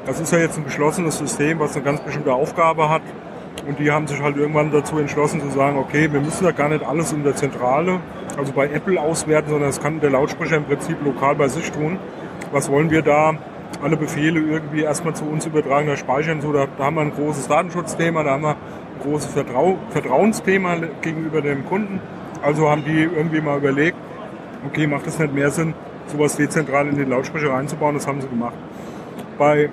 das 0.05 0.19
ist 0.19 0.31
ja 0.33 0.39
jetzt 0.39 0.57
ein 0.57 0.65
geschlossenes 0.65 1.17
System, 1.17 1.59
was 1.59 1.75
eine 1.75 1.85
ganz 1.85 2.01
bestimmte 2.01 2.33
Aufgabe 2.33 2.89
hat. 2.89 3.01
Und 3.67 3.79
die 3.79 3.91
haben 3.91 4.07
sich 4.07 4.21
halt 4.21 4.35
irgendwann 4.35 4.71
dazu 4.71 4.99
entschlossen 4.99 5.39
zu 5.39 5.49
sagen, 5.49 5.77
okay, 5.77 6.11
wir 6.11 6.19
müssen 6.19 6.43
da 6.43 6.51
gar 6.51 6.67
nicht 6.67 6.85
alles 6.85 7.13
in 7.13 7.23
der 7.23 7.35
Zentrale, 7.35 8.01
also 8.37 8.51
bei 8.51 8.67
Apple 8.67 8.99
auswerten, 8.99 9.49
sondern 9.49 9.69
das 9.69 9.79
kann 9.79 10.01
der 10.01 10.09
Lautsprecher 10.09 10.57
im 10.57 10.65
Prinzip 10.65 10.97
lokal 11.05 11.35
bei 11.35 11.47
sich 11.47 11.71
tun. 11.71 11.97
Was 12.51 12.69
wollen 12.69 12.91
wir 12.91 13.01
da? 13.01 13.35
Alle 13.81 13.97
Befehle 13.97 14.39
irgendwie 14.39 14.81
erstmal 14.81 15.15
zu 15.15 15.25
uns 15.25 15.45
übertragen, 15.45 15.87
da 15.87 15.97
speichern 15.97 16.41
so, 16.41 16.53
da, 16.53 16.67
da 16.77 16.85
haben 16.85 16.95
wir 16.95 17.01
ein 17.01 17.13
großes 17.13 17.47
Datenschutzthema, 17.47 18.23
da 18.23 18.31
haben 18.31 18.43
wir 18.43 18.55
großes 19.03 19.33
Vertrau 19.33 19.77
Vertrauensthema 19.89 20.77
gegenüber 21.01 21.41
dem 21.41 21.65
Kunden. 21.65 21.99
Also 22.41 22.69
haben 22.69 22.83
die 22.85 23.03
irgendwie 23.03 23.41
mal 23.41 23.57
überlegt, 23.57 23.97
okay, 24.65 24.87
macht 24.87 25.07
es 25.07 25.19
nicht 25.19 25.33
mehr 25.33 25.49
Sinn, 25.49 25.73
sowas 26.07 26.35
dezentral 26.35 26.87
in 26.87 26.97
den 26.97 27.09
Lautsprecher 27.09 27.51
reinzubauen? 27.51 27.95
Das 27.95 28.07
haben 28.07 28.21
sie 28.21 28.27
gemacht. 28.27 28.55
Bei, 29.37 29.69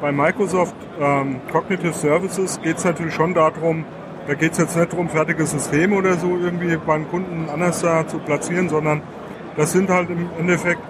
bei 0.00 0.12
Microsoft 0.12 0.74
ähm, 1.00 1.40
Cognitive 1.50 1.92
Services 1.92 2.60
geht 2.62 2.78
es 2.78 2.84
natürlich 2.84 3.14
schon 3.14 3.34
darum, 3.34 3.84
da 4.26 4.34
geht 4.34 4.52
es 4.52 4.58
jetzt 4.58 4.76
nicht 4.76 4.92
darum, 4.92 5.08
fertige 5.08 5.44
Systeme 5.46 5.96
oder 5.96 6.14
so 6.14 6.36
irgendwie 6.36 6.76
beim 6.76 7.08
Kunden 7.10 7.48
anders 7.52 7.82
da 7.82 8.06
zu 8.06 8.18
platzieren, 8.18 8.68
sondern 8.68 9.02
das 9.56 9.72
sind 9.72 9.90
halt 9.90 10.10
im 10.10 10.28
Endeffekt 10.38 10.80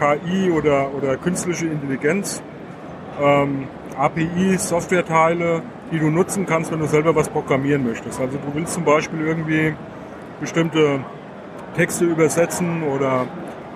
KI 0.00 0.50
oder, 0.50 0.94
oder 0.94 1.16
künstliche 1.18 1.66
Intelligenz, 1.66 2.42
ähm, 3.20 3.68
APIs, 3.98 4.68
Softwareteile, 4.68 5.62
die 5.92 5.98
du 5.98 6.10
nutzen 6.10 6.46
kannst, 6.46 6.72
wenn 6.72 6.78
du 6.78 6.86
selber 6.86 7.14
was 7.14 7.28
programmieren 7.28 7.84
möchtest. 7.86 8.18
Also 8.18 8.38
du 8.38 8.54
willst 8.54 8.72
zum 8.72 8.84
Beispiel 8.84 9.20
irgendwie 9.20 9.74
bestimmte 10.40 11.00
Texte 11.76 12.06
übersetzen 12.06 12.82
oder 12.82 13.26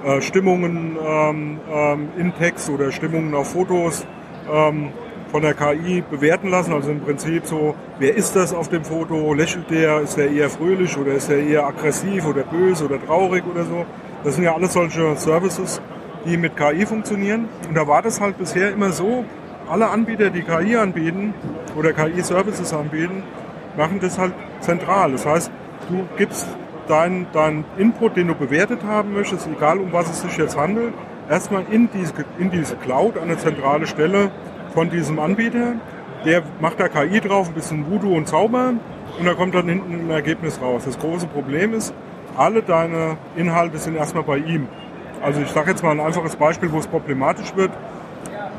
äh, 0.04 0.20
Stimmungen 0.22 0.96
ähm, 1.04 1.60
ähm, 1.70 2.08
in 2.16 2.34
Text 2.34 2.70
oder 2.70 2.90
Stimmungen 2.90 3.34
auf 3.34 3.52
Fotos 3.52 4.06
ähm, 4.50 4.90
von 5.30 5.42
der 5.42 5.54
KI 5.54 6.02
bewerten 6.08 6.48
lassen. 6.48 6.72
Also 6.72 6.90
im 6.90 7.00
Prinzip 7.00 7.44
so, 7.44 7.74
wer 7.98 8.14
ist 8.14 8.34
das 8.36 8.54
auf 8.54 8.68
dem 8.68 8.84
Foto? 8.84 9.34
Lächelt 9.34 9.70
der? 9.70 10.00
Ist 10.00 10.16
der 10.16 10.30
eher 10.30 10.48
fröhlich 10.48 10.96
oder 10.96 11.12
ist 11.12 11.28
der 11.28 11.42
eher 11.42 11.66
aggressiv 11.66 12.26
oder 12.26 12.44
böse 12.44 12.84
oder 12.86 13.04
traurig 13.04 13.44
oder 13.46 13.64
so? 13.64 13.84
Das 14.22 14.36
sind 14.36 14.44
ja 14.44 14.54
alles 14.54 14.72
solche 14.72 15.16
Services, 15.16 15.82
die 16.24 16.36
mit 16.36 16.56
KI 16.56 16.86
funktionieren. 16.86 17.48
Und 17.68 17.76
da 17.76 17.86
war 17.86 18.02
das 18.02 18.20
halt 18.20 18.38
bisher 18.38 18.72
immer 18.72 18.92
so, 18.92 19.24
alle 19.68 19.88
Anbieter, 19.88 20.30
die 20.30 20.42
KI 20.42 20.76
anbieten 20.76 21.34
oder 21.76 21.92
KI-Services 21.92 22.72
anbieten, 22.72 23.22
machen 23.76 23.98
das 24.00 24.18
halt 24.18 24.34
zentral. 24.60 25.12
Das 25.12 25.26
heißt, 25.26 25.50
du 25.88 26.06
gibst 26.16 26.46
deinen 26.88 27.26
dein 27.32 27.64
Input, 27.78 28.16
den 28.16 28.28
du 28.28 28.34
bewertet 28.34 28.80
haben 28.84 29.14
möchtest, 29.14 29.48
egal 29.48 29.78
um 29.78 29.92
was 29.92 30.10
es 30.10 30.20
sich 30.20 30.36
jetzt 30.36 30.56
handelt, 30.56 30.92
erstmal 31.30 31.64
in 31.70 31.88
diese, 31.92 32.12
in 32.38 32.50
diese 32.50 32.76
Cloud, 32.76 33.16
an 33.16 33.24
eine 33.24 33.38
zentrale 33.38 33.86
Stelle 33.86 34.30
von 34.74 34.90
diesem 34.90 35.18
Anbieter. 35.18 35.74
Der 36.24 36.42
macht 36.60 36.80
da 36.80 36.88
KI 36.88 37.20
drauf, 37.20 37.48
ein 37.48 37.54
bisschen 37.54 37.90
Voodoo 37.90 38.14
und 38.14 38.28
Zauber 38.28 38.74
und 39.18 39.24
da 39.24 39.34
kommt 39.34 39.54
dann 39.54 39.68
hinten 39.68 40.06
ein 40.06 40.10
Ergebnis 40.10 40.60
raus. 40.60 40.82
Das 40.84 40.98
große 40.98 41.26
Problem 41.26 41.74
ist, 41.74 41.94
alle 42.36 42.62
deine 42.62 43.16
Inhalte 43.36 43.78
sind 43.78 43.96
erstmal 43.96 44.24
bei 44.24 44.38
ihm. 44.38 44.68
Also 45.24 45.40
ich 45.40 45.48
sage 45.48 45.70
jetzt 45.70 45.82
mal 45.82 45.92
ein 45.92 46.00
einfaches 46.00 46.36
Beispiel, 46.36 46.70
wo 46.70 46.78
es 46.78 46.86
problematisch 46.86 47.56
wird. 47.56 47.70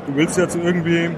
Du 0.08 0.16
willst 0.16 0.36
jetzt 0.36 0.56
irgendwie 0.56 1.10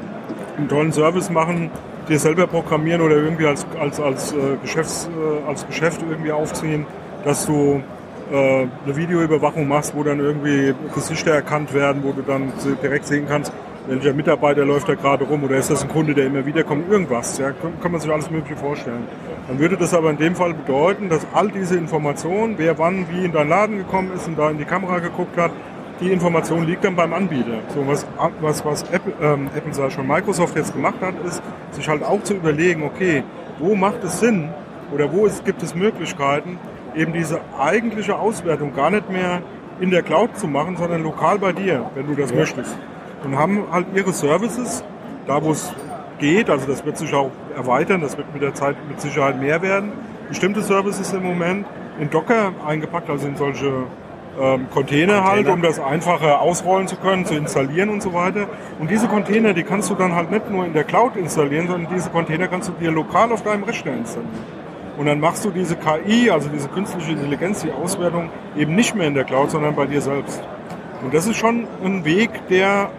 einen 0.58 0.68
tollen 0.68 0.92
Service 0.92 1.30
machen, 1.30 1.70
dir 2.06 2.18
selber 2.18 2.46
programmieren 2.46 3.00
oder 3.00 3.16
irgendwie 3.16 3.46
als, 3.46 3.66
als, 3.80 3.98
als, 3.98 4.32
äh, 4.32 4.36
Geschäfts, 4.60 5.08
äh, 5.08 5.48
als 5.48 5.66
Geschäft 5.66 6.02
irgendwie 6.08 6.32
aufziehen, 6.32 6.86
dass 7.24 7.46
du 7.46 7.82
äh, 8.30 8.66
eine 8.84 8.96
Videoüberwachung 8.96 9.66
machst, 9.66 9.94
wo 9.96 10.02
dann 10.02 10.20
irgendwie 10.20 10.74
Gesichter 10.94 11.32
erkannt 11.32 11.72
werden, 11.72 12.02
wo 12.04 12.12
du 12.12 12.20
dann 12.20 12.52
direkt 12.82 13.06
sehen 13.06 13.24
kannst, 13.26 13.50
welcher 13.86 14.12
Mitarbeiter 14.12 14.66
läuft 14.66 14.88
da 14.88 14.94
gerade 14.96 15.24
rum 15.24 15.44
oder 15.44 15.56
ist 15.56 15.70
das 15.70 15.82
ein 15.82 15.88
Kunde, 15.88 16.12
der 16.12 16.26
immer 16.26 16.44
wieder 16.44 16.62
kommt, 16.62 16.90
irgendwas. 16.90 17.38
Ja, 17.38 17.52
kann 17.52 17.90
man 17.90 18.00
sich 18.02 18.12
alles 18.12 18.30
Mögliche 18.30 18.56
vorstellen. 18.56 19.04
Dann 19.48 19.58
würde 19.58 19.78
das 19.78 19.94
aber 19.94 20.10
in 20.10 20.18
dem 20.18 20.36
Fall 20.36 20.52
bedeuten, 20.52 21.08
dass 21.08 21.26
all 21.32 21.50
diese 21.50 21.76
Informationen, 21.76 22.54
wer 22.58 22.78
wann 22.78 23.06
wie 23.10 23.24
in 23.24 23.32
deinen 23.32 23.48
Laden 23.48 23.78
gekommen 23.78 24.12
ist 24.14 24.28
und 24.28 24.38
da 24.38 24.50
in 24.50 24.58
die 24.58 24.66
Kamera 24.66 24.98
geguckt 24.98 25.38
hat, 25.38 25.52
die 26.00 26.12
Information 26.12 26.66
liegt 26.66 26.84
dann 26.84 26.94
beim 26.94 27.12
Anbieter. 27.12 27.60
So 27.74 27.86
was, 27.86 28.06
was, 28.40 28.64
was 28.64 28.82
Apple, 28.90 29.14
ähm, 29.20 29.48
Apple 29.56 29.72
sag 29.72 29.90
schon, 29.90 30.06
Microsoft 30.06 30.54
jetzt 30.54 30.74
gemacht 30.74 31.00
hat, 31.00 31.14
ist, 31.26 31.42
sich 31.72 31.88
halt 31.88 32.04
auch 32.04 32.22
zu 32.22 32.34
überlegen, 32.34 32.82
okay, 32.82 33.24
wo 33.58 33.74
macht 33.74 34.04
es 34.04 34.20
Sinn 34.20 34.50
oder 34.92 35.12
wo 35.12 35.26
ist, 35.26 35.44
gibt 35.44 35.62
es 35.62 35.74
Möglichkeiten, 35.74 36.58
eben 36.94 37.14
diese 37.14 37.40
eigentliche 37.58 38.16
Auswertung 38.16 38.74
gar 38.74 38.90
nicht 38.90 39.10
mehr 39.10 39.42
in 39.80 39.90
der 39.90 40.02
Cloud 40.02 40.36
zu 40.36 40.46
machen, 40.46 40.76
sondern 40.76 41.02
lokal 41.02 41.38
bei 41.38 41.52
dir, 41.52 41.90
wenn 41.94 42.06
du 42.06 42.14
das 42.14 42.30
ja. 42.30 42.36
möchtest 42.36 42.76
und 43.24 43.36
haben 43.36 43.64
halt 43.70 43.86
ihre 43.94 44.12
Services, 44.12 44.84
da 45.26 45.42
wo 45.42 45.52
es 45.52 45.72
geht, 46.18 46.50
also 46.50 46.66
das 46.66 46.84
wird 46.84 46.98
sich 46.98 47.12
auch 47.14 47.30
erweitern, 47.54 48.00
das 48.00 48.16
wird 48.16 48.32
mit 48.32 48.42
der 48.42 48.54
Zeit 48.54 48.76
mit 48.88 49.00
Sicherheit 49.00 49.40
mehr 49.40 49.62
werden. 49.62 49.92
Bestimmte 50.28 50.62
Services 50.62 51.12
im 51.12 51.22
Moment 51.22 51.66
in 51.98 52.10
Docker 52.10 52.52
eingepackt, 52.66 53.08
also 53.10 53.26
in 53.26 53.36
solche 53.36 53.66
ähm, 54.40 54.68
Container, 54.70 55.14
Container 55.14 55.24
halt, 55.24 55.48
um 55.48 55.62
das 55.62 55.80
einfacher 55.80 56.40
ausrollen 56.40 56.86
zu 56.86 56.96
können, 56.96 57.26
zu 57.26 57.34
installieren 57.34 57.88
und 57.88 58.02
so 58.02 58.14
weiter. 58.14 58.46
Und 58.78 58.90
diese 58.90 59.08
Container, 59.08 59.52
die 59.52 59.62
kannst 59.62 59.90
du 59.90 59.94
dann 59.94 60.14
halt 60.14 60.30
nicht 60.30 60.50
nur 60.50 60.64
in 60.64 60.74
der 60.74 60.84
Cloud 60.84 61.16
installieren, 61.16 61.66
sondern 61.66 61.92
diese 61.92 62.10
Container 62.10 62.46
kannst 62.46 62.68
du 62.68 62.72
dir 62.72 62.90
lokal 62.90 63.32
auf 63.32 63.42
deinem 63.42 63.64
Rechner 63.64 63.94
installieren. 63.94 64.44
Und 64.96 65.06
dann 65.06 65.20
machst 65.20 65.44
du 65.44 65.50
diese 65.50 65.76
KI, 65.76 66.30
also 66.30 66.48
diese 66.48 66.68
künstliche 66.68 67.12
Intelligenz, 67.12 67.62
die 67.62 67.70
Auswertung 67.70 68.30
eben 68.56 68.74
nicht 68.74 68.94
mehr 68.94 69.06
in 69.06 69.14
der 69.14 69.24
Cloud, 69.24 69.50
sondern 69.50 69.74
bei 69.76 69.86
dir 69.86 70.00
selbst. 70.00 70.42
Und 71.02 71.14
das 71.14 71.26
ist 71.26 71.36
schon 71.36 71.66
ein 71.84 72.04
Weg, 72.04 72.30
der 72.48 72.90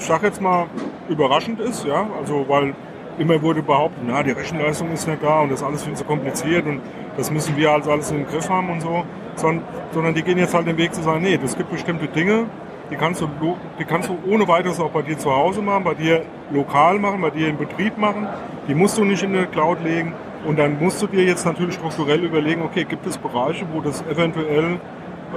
ich 0.00 0.06
sage 0.06 0.26
jetzt 0.26 0.40
mal, 0.40 0.66
überraschend 1.08 1.60
ist, 1.60 1.84
ja, 1.84 2.06
also 2.18 2.46
weil 2.48 2.74
immer 3.18 3.40
wurde 3.42 3.62
behauptet, 3.62 4.02
na, 4.06 4.22
die 4.22 4.30
Rechenleistung 4.30 4.90
ist 4.92 5.06
nicht 5.06 5.22
da 5.22 5.40
und 5.40 5.50
das 5.52 5.60
ist 5.60 5.66
alles 5.66 5.84
viel 5.84 5.94
zu 5.94 6.04
kompliziert 6.04 6.64
und 6.64 6.80
das 7.18 7.30
müssen 7.30 7.54
wir 7.56 7.70
also 7.70 7.92
alles 7.92 8.10
im 8.10 8.26
Griff 8.26 8.48
haben 8.48 8.70
und 8.70 8.80
so, 8.80 9.04
sondern 9.36 10.14
die 10.14 10.22
gehen 10.22 10.38
jetzt 10.38 10.54
halt 10.54 10.66
den 10.66 10.78
Weg 10.78 10.94
zu 10.94 11.02
sagen, 11.02 11.20
nee, 11.20 11.38
es 11.44 11.56
gibt 11.56 11.70
bestimmte 11.70 12.08
Dinge, 12.08 12.46
die 12.90 12.96
kannst 12.96 13.20
du, 13.20 13.28
die 13.78 13.84
kannst 13.84 14.08
du 14.08 14.16
ohne 14.26 14.48
weiteres 14.48 14.80
auch 14.80 14.90
bei 14.90 15.02
dir 15.02 15.18
zu 15.18 15.30
Hause 15.30 15.60
machen, 15.60 15.84
bei 15.84 15.94
dir 15.94 16.22
lokal 16.50 16.98
machen, 16.98 17.20
bei 17.20 17.30
dir 17.30 17.48
im 17.48 17.58
Betrieb 17.58 17.98
machen, 17.98 18.26
die 18.68 18.74
musst 18.74 18.96
du 18.96 19.04
nicht 19.04 19.22
in 19.22 19.34
der 19.34 19.46
Cloud 19.46 19.84
legen 19.84 20.14
und 20.46 20.58
dann 20.58 20.78
musst 20.80 21.02
du 21.02 21.08
dir 21.08 21.24
jetzt 21.24 21.44
natürlich 21.44 21.74
strukturell 21.74 22.24
überlegen, 22.24 22.62
okay, 22.62 22.84
gibt 22.84 23.06
es 23.06 23.18
Bereiche, 23.18 23.66
wo 23.70 23.82
das 23.82 24.02
eventuell 24.10 24.80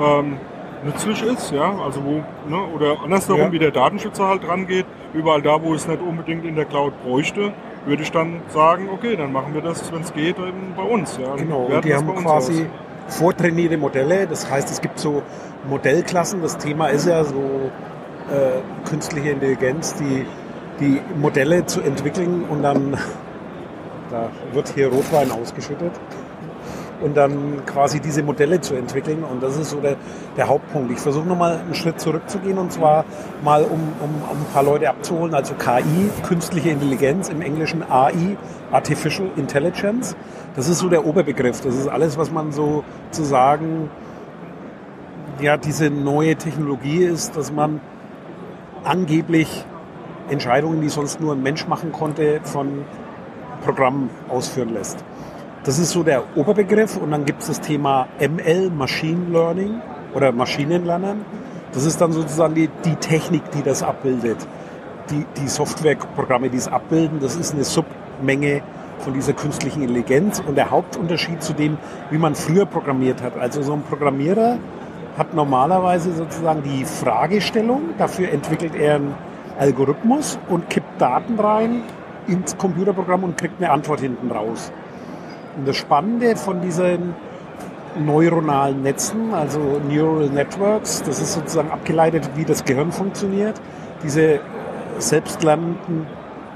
ähm, 0.01 0.37
nützlich 0.85 1.23
ist, 1.23 1.51
ja, 1.51 1.75
also 1.79 2.03
wo, 2.03 2.23
ne, 2.49 2.61
oder 2.75 3.01
andersherum, 3.03 3.41
ja. 3.41 3.51
wie 3.51 3.59
der 3.59 3.71
Datenschützer 3.71 4.27
halt 4.27 4.43
dran 4.43 4.67
geht, 4.67 4.85
überall 5.13 5.41
da, 5.41 5.61
wo 5.61 5.73
es 5.73 5.87
nicht 5.87 6.01
unbedingt 6.01 6.45
in 6.45 6.55
der 6.55 6.65
Cloud 6.65 6.93
bräuchte, 7.03 7.53
würde 7.85 8.03
ich 8.03 8.11
dann 8.11 8.41
sagen, 8.49 8.89
okay, 8.91 9.15
dann 9.15 9.31
machen 9.31 9.53
wir 9.53 9.61
das, 9.61 9.91
wenn 9.91 10.01
es 10.01 10.13
geht, 10.13 10.37
eben 10.37 10.73
bei 10.75 10.83
uns. 10.83 11.17
Ja. 11.17 11.35
Genau, 11.35 11.65
und 11.65 11.83
die 11.83 11.93
haben 11.93 12.15
quasi 12.15 12.63
aus. 13.07 13.17
vortrainierte 13.17 13.77
Modelle, 13.77 14.27
das 14.27 14.49
heißt, 14.49 14.69
es 14.69 14.81
gibt 14.81 14.99
so 14.99 15.21
Modellklassen, 15.67 16.41
das 16.41 16.57
Thema 16.57 16.87
ist 16.87 17.07
ja 17.07 17.23
so 17.23 17.71
äh, 18.31 18.89
künstliche 18.89 19.31
Intelligenz, 19.31 19.95
die, 19.95 20.25
die 20.79 21.01
Modelle 21.19 21.65
zu 21.65 21.81
entwickeln 21.81 22.45
und 22.49 22.63
dann, 22.63 22.97
da 24.09 24.29
wird 24.51 24.69
hier 24.69 24.87
Rotwein 24.87 25.31
ausgeschüttet 25.31 25.91
und 27.03 27.15
dann 27.15 27.65
quasi 27.65 27.99
diese 27.99 28.23
Modelle 28.23 28.61
zu 28.61 28.75
entwickeln. 28.75 29.23
Und 29.23 29.43
das 29.43 29.57
ist 29.57 29.69
so 29.69 29.79
der, 29.79 29.97
der 30.37 30.47
Hauptpunkt. 30.47 30.91
Ich 30.91 30.99
versuche 30.99 31.27
nochmal 31.27 31.59
einen 31.59 31.75
Schritt 31.75 31.99
zurückzugehen 31.99 32.57
und 32.57 32.71
zwar 32.71 33.05
mal, 33.43 33.63
um, 33.63 33.71
um, 33.71 34.09
um 34.31 34.37
ein 34.37 34.53
paar 34.53 34.63
Leute 34.63 34.89
abzuholen. 34.89 35.33
Also 35.33 35.53
KI, 35.55 36.09
künstliche 36.25 36.69
Intelligenz, 36.69 37.29
im 37.29 37.41
Englischen 37.41 37.83
AI, 37.83 38.37
Artificial 38.71 39.29
Intelligence. 39.35 40.15
Das 40.55 40.67
ist 40.67 40.79
so 40.79 40.89
der 40.89 41.05
Oberbegriff. 41.05 41.61
Das 41.61 41.75
ist 41.75 41.87
alles, 41.87 42.17
was 42.17 42.31
man 42.31 42.51
so 42.51 42.83
zu 43.11 43.23
sagen, 43.23 43.89
ja, 45.39 45.57
diese 45.57 45.89
neue 45.89 46.35
Technologie 46.35 47.03
ist, 47.03 47.35
dass 47.35 47.51
man 47.51 47.81
angeblich 48.83 49.65
Entscheidungen, 50.29 50.81
die 50.81 50.89
sonst 50.89 51.19
nur 51.19 51.33
ein 51.33 51.43
Mensch 51.43 51.67
machen 51.67 51.91
konnte, 51.91 52.39
von 52.43 52.85
Programmen 53.63 54.09
ausführen 54.29 54.73
lässt. 54.73 55.03
Das 55.63 55.79
ist 55.79 55.91
so 55.91 56.03
der 56.03 56.23
Oberbegriff 56.35 56.97
und 56.97 57.11
dann 57.11 57.23
gibt 57.23 57.41
es 57.41 57.47
das 57.47 57.61
Thema 57.61 58.07
ML, 58.19 58.69
Machine 58.69 59.31
Learning 59.31 59.79
oder 60.13 60.33
Maschinenlernen. 60.33 61.23
Das 61.71 61.85
ist 61.85 62.01
dann 62.01 62.11
sozusagen 62.11 62.53
die, 62.53 62.69
die 62.83 62.95
Technik, 62.97 63.49
die 63.51 63.63
das 63.63 63.81
abbildet. 63.81 64.45
Die, 65.09 65.25
die 65.41 65.47
Softwareprogramme, 65.47 66.49
die 66.49 66.57
es 66.57 66.67
abbilden, 66.67 67.21
das 67.21 67.37
ist 67.37 67.53
eine 67.53 67.63
Submenge 67.63 68.61
von 68.99 69.13
dieser 69.13 69.31
künstlichen 69.31 69.83
Intelligenz 69.83 70.43
und 70.45 70.55
der 70.55 70.69
Hauptunterschied 70.69 71.41
zu 71.41 71.53
dem, 71.53 71.77
wie 72.11 72.17
man 72.17 72.35
früher 72.35 72.65
programmiert 72.65 73.21
hat. 73.21 73.37
Also 73.37 73.61
so 73.61 73.71
ein 73.71 73.83
Programmierer 73.83 74.57
hat 75.17 75.33
normalerweise 75.33 76.11
sozusagen 76.11 76.63
die 76.63 76.83
Fragestellung, 76.83 77.91
dafür 77.97 78.33
entwickelt 78.33 78.75
er 78.75 78.95
einen 78.95 79.15
Algorithmus 79.57 80.37
und 80.49 80.69
kippt 80.69 80.99
Daten 80.99 81.39
rein 81.39 81.83
ins 82.27 82.57
Computerprogramm 82.57 83.23
und 83.23 83.37
kriegt 83.37 83.61
eine 83.61 83.71
Antwort 83.71 84.01
hinten 84.01 84.29
raus. 84.29 84.73
Und 85.55 85.67
das 85.67 85.77
Spannende 85.77 86.35
von 86.35 86.61
diesen 86.61 87.15
neuronalen 87.99 88.81
Netzen, 88.81 89.33
also 89.33 89.81
Neural 89.87 90.29
Networks, 90.29 91.03
das 91.03 91.19
ist 91.19 91.33
sozusagen 91.33 91.69
abgeleitet, 91.69 92.31
wie 92.35 92.45
das 92.45 92.63
Gehirn 92.65 92.91
funktioniert. 92.91 93.59
Diese 94.03 94.39
selbstlernenden, 94.97 96.07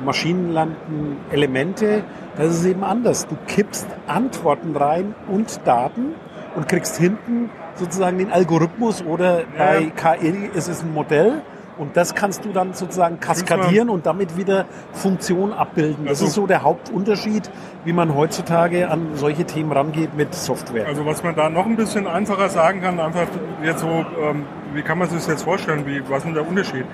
maschinenlernenden 0.03 1.17
Elemente, 1.31 2.03
das 2.37 2.55
ist 2.55 2.65
eben 2.65 2.83
anders. 2.83 3.27
Du 3.27 3.35
kippst 3.47 3.87
Antworten 4.07 4.75
rein 4.75 5.15
und 5.27 5.59
Daten 5.65 6.15
und 6.55 6.67
kriegst 6.67 6.97
hinten 6.97 7.49
sozusagen 7.75 8.17
den 8.17 8.31
Algorithmus 8.31 9.03
oder 9.03 9.43
bei 9.57 9.91
KI 9.95 10.49
ist 10.53 10.67
es 10.67 10.81
ein 10.81 10.93
Modell 10.93 11.41
Und 11.77 11.95
das 11.95 12.15
kannst 12.15 12.43
du 12.45 12.49
dann 12.51 12.73
sozusagen 12.73 13.19
kaskadieren 13.19 13.89
und 13.89 14.05
damit 14.05 14.35
wieder 14.37 14.65
Funktion 14.93 15.53
abbilden. 15.53 16.05
Das 16.05 16.11
Also- 16.19 16.25
ist 16.25 16.33
so 16.33 16.47
der 16.47 16.63
Hauptunterschied, 16.63 17.49
wie 17.85 17.93
man 17.93 18.15
heutzutage 18.15 18.89
an 18.89 19.09
solche 19.13 19.45
Themen 19.45 19.71
rangeht 19.71 20.15
mit 20.15 20.33
Software. 20.33 20.87
Also 20.87 21.05
was 21.05 21.23
man 21.23 21.35
da 21.35 21.49
noch 21.49 21.65
ein 21.65 21.75
bisschen 21.75 22.07
einfacher 22.07 22.49
sagen 22.49 22.81
kann, 22.81 22.99
einfach 22.99 23.27
jetzt 23.63 23.81
so, 23.81 23.87
ähm, 23.87 24.45
wie 24.73 24.81
kann 24.81 24.97
man 24.97 25.07
sich 25.09 25.19
das 25.19 25.27
jetzt 25.27 25.43
vorstellen, 25.43 25.85
wie, 25.85 26.01
was 26.09 26.19
ist 26.19 26.25
denn 26.25 26.33
der 26.33 26.47
Unterschied? 26.47 26.85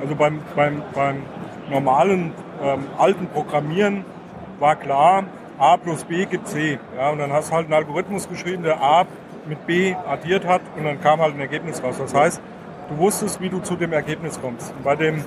Also 0.00 0.14
beim, 0.14 0.40
beim, 0.56 0.82
beim 0.94 1.16
normalen 1.70 2.32
ähm, 2.62 2.84
alten 2.98 3.26
Programmieren 3.26 4.04
war 4.58 4.76
klar, 4.76 5.24
A 5.58 5.76
plus 5.76 6.04
B 6.04 6.24
gibt 6.26 6.48
C. 6.48 6.78
Ja, 6.96 7.10
und 7.10 7.18
dann 7.18 7.32
hast 7.32 7.50
du 7.50 7.54
halt 7.54 7.66
einen 7.66 7.74
Algorithmus 7.74 8.28
geschrieben, 8.28 8.62
der 8.62 8.80
A 8.82 9.04
mit 9.46 9.66
B 9.66 9.94
addiert 10.08 10.46
hat 10.46 10.60
und 10.76 10.84
dann 10.84 11.00
kam 11.00 11.20
halt 11.20 11.34
ein 11.34 11.40
Ergebnis 11.40 11.82
raus. 11.82 11.96
Das 11.98 12.14
heißt, 12.14 12.40
du 12.92 12.98
wusstest, 12.98 13.40
wie 13.40 13.48
du 13.48 13.60
zu 13.60 13.76
dem 13.76 13.92
Ergebnis 13.92 14.40
kommst. 14.40 14.72
Und 14.76 14.84
bei 14.84 14.96
dem, 14.96 15.24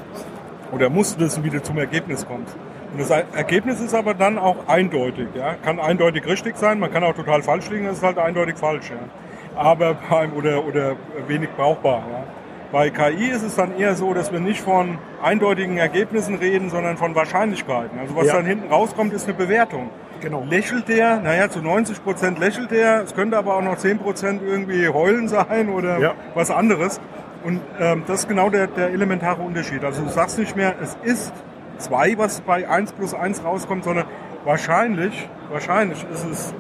oder 0.72 0.90
musst 0.90 1.20
wissen, 1.20 1.44
wie 1.44 1.50
du 1.50 1.62
zum 1.62 1.78
Ergebnis 1.78 2.26
kommst. 2.26 2.56
Und 2.94 3.02
das 3.02 3.10
Ergebnis 3.10 3.82
ist 3.82 3.94
aber 3.94 4.14
dann 4.14 4.38
auch 4.38 4.68
eindeutig. 4.68 5.28
Ja? 5.36 5.56
Kann 5.64 5.80
eindeutig 5.80 6.26
richtig 6.26 6.58
sein, 6.58 6.80
man 6.80 6.92
kann 6.92 7.04
auch 7.04 7.14
total 7.16 7.42
falsch 7.44 7.70
liegen, 7.70 7.86
das 7.86 7.98
ist 7.98 8.04
halt 8.04 8.18
eindeutig 8.18 8.58
falsch. 8.58 8.90
Ja? 8.90 9.60
Aber 9.60 9.96
beim, 10.10 10.34
oder, 10.34 10.66
oder 10.66 10.96
wenig 11.28 11.50
brauchbar. 11.58 12.04
Ja? 12.12 12.24
Bei 12.72 12.90
KI 12.90 13.30
ist 13.30 13.44
es 13.44 13.56
dann 13.56 13.78
eher 13.78 13.96
so, 13.96 14.14
dass 14.14 14.32
wir 14.32 14.40
nicht 14.40 14.62
von 14.62 14.98
eindeutigen 15.22 15.78
Ergebnissen 15.78 16.36
reden, 16.36 16.70
sondern 16.70 16.98
von 16.98 17.16
Wahrscheinlichkeiten. 17.16 18.00
Also 18.00 18.16
was 18.16 18.28
Ja. 18.28 18.34
dann 18.36 18.46
hinten 18.46 18.72
rauskommt, 18.72 19.14
ist 19.14 19.26
eine 19.28 19.34
Bewertung. 19.34 19.90
Genau. 20.22 20.44
Lächelt 20.50 20.88
der? 20.88 21.18
Naja, 21.18 21.50
zu 21.50 21.60
90 21.62 22.04
Prozent 22.04 22.40
lächelt 22.40 22.72
der. 22.72 23.02
Es 23.04 23.14
könnte 23.14 23.38
aber 23.38 23.56
auch 23.58 23.62
noch 23.62 23.78
10 23.78 24.00
Prozent 24.00 24.42
irgendwie 24.42 24.88
heulen 24.88 25.28
sein 25.28 25.70
oder 25.70 26.00
Ja. 26.00 26.14
was 26.34 26.50
anderes. 26.52 27.00
Und 27.46 27.62
ähm, 27.80 28.04
das 28.08 28.22
ist 28.22 28.28
genau 28.28 28.50
der, 28.50 28.66
der 28.66 28.90
elementare 28.90 29.44
Unterschied. 29.44 29.84
Also 29.84 30.02
du 30.02 30.10
sagst 30.10 30.40
nicht 30.40 30.56
mehr, 30.56 30.74
es 30.82 30.98
ist 31.04 31.32
2, 31.78 32.18
was 32.18 32.42
bei 32.42 32.68
1 32.68 32.94
plus 32.94 33.14
1 33.14 33.44
rauskommt, 33.44 33.84
sondern 33.84 34.06
wahrscheinlich, 34.46 35.30
wahrscheinlich 35.52 36.04
ist 36.12 36.26
es, 36.26 36.54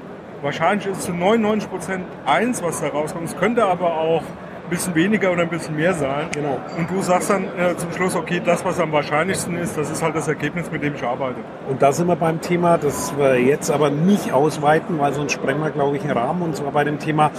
wahrscheinlich 0.43 0.85
ist 0.85 0.99
es 0.99 1.05
zu 1.05 1.13
99 1.13 1.71
Prozent 1.71 2.05
1, 2.27 2.61
was 2.61 2.81
da 2.81 2.89
rauskommt. 2.89 3.25
Es 3.25 3.35
könnte 3.35 3.65
aber 3.65 3.97
auch 3.97 4.21
ein 4.21 4.69
bisschen 4.69 4.93
weniger 4.93 5.31
oder 5.31 5.41
ein 5.41 5.49
bisschen 5.49 5.75
mehr 5.75 5.95
sein. 5.95 6.27
Genau. 6.31 6.59
Und 6.77 6.87
du 6.91 7.01
sagst 7.01 7.31
dann 7.31 7.45
äh, 7.57 7.75
zum 7.77 7.91
Schluss, 7.91 8.15
okay, 8.15 8.39
das, 8.45 8.63
was 8.63 8.79
am 8.79 8.91
wahrscheinlichsten 8.91 9.57
ist, 9.57 9.75
das 9.75 9.89
ist 9.89 10.03
halt 10.03 10.15
das 10.15 10.27
Ergebnis, 10.27 10.71
mit 10.71 10.83
dem 10.83 10.93
ich 10.93 11.03
arbeite. 11.03 11.37
Und 11.67 11.81
da 11.81 11.93
sind 11.93 12.05
wir 12.05 12.15
beim 12.15 12.41
Thema, 12.41 12.77
das 12.77 13.17
wir 13.17 13.41
jetzt 13.41 13.71
aber 13.71 13.89
nicht 13.89 14.33
ausweiten, 14.33 14.99
weil 14.99 15.13
sonst 15.13 15.31
sprengen 15.31 15.61
wir, 15.63 15.71
glaube 15.71 15.97
ich, 15.97 16.03
einen 16.03 16.15
Rahmen. 16.15 16.43
Und 16.43 16.55
zwar 16.55 16.71
bei 16.71 16.83
dem 16.83 16.99
Thema, 16.99 17.31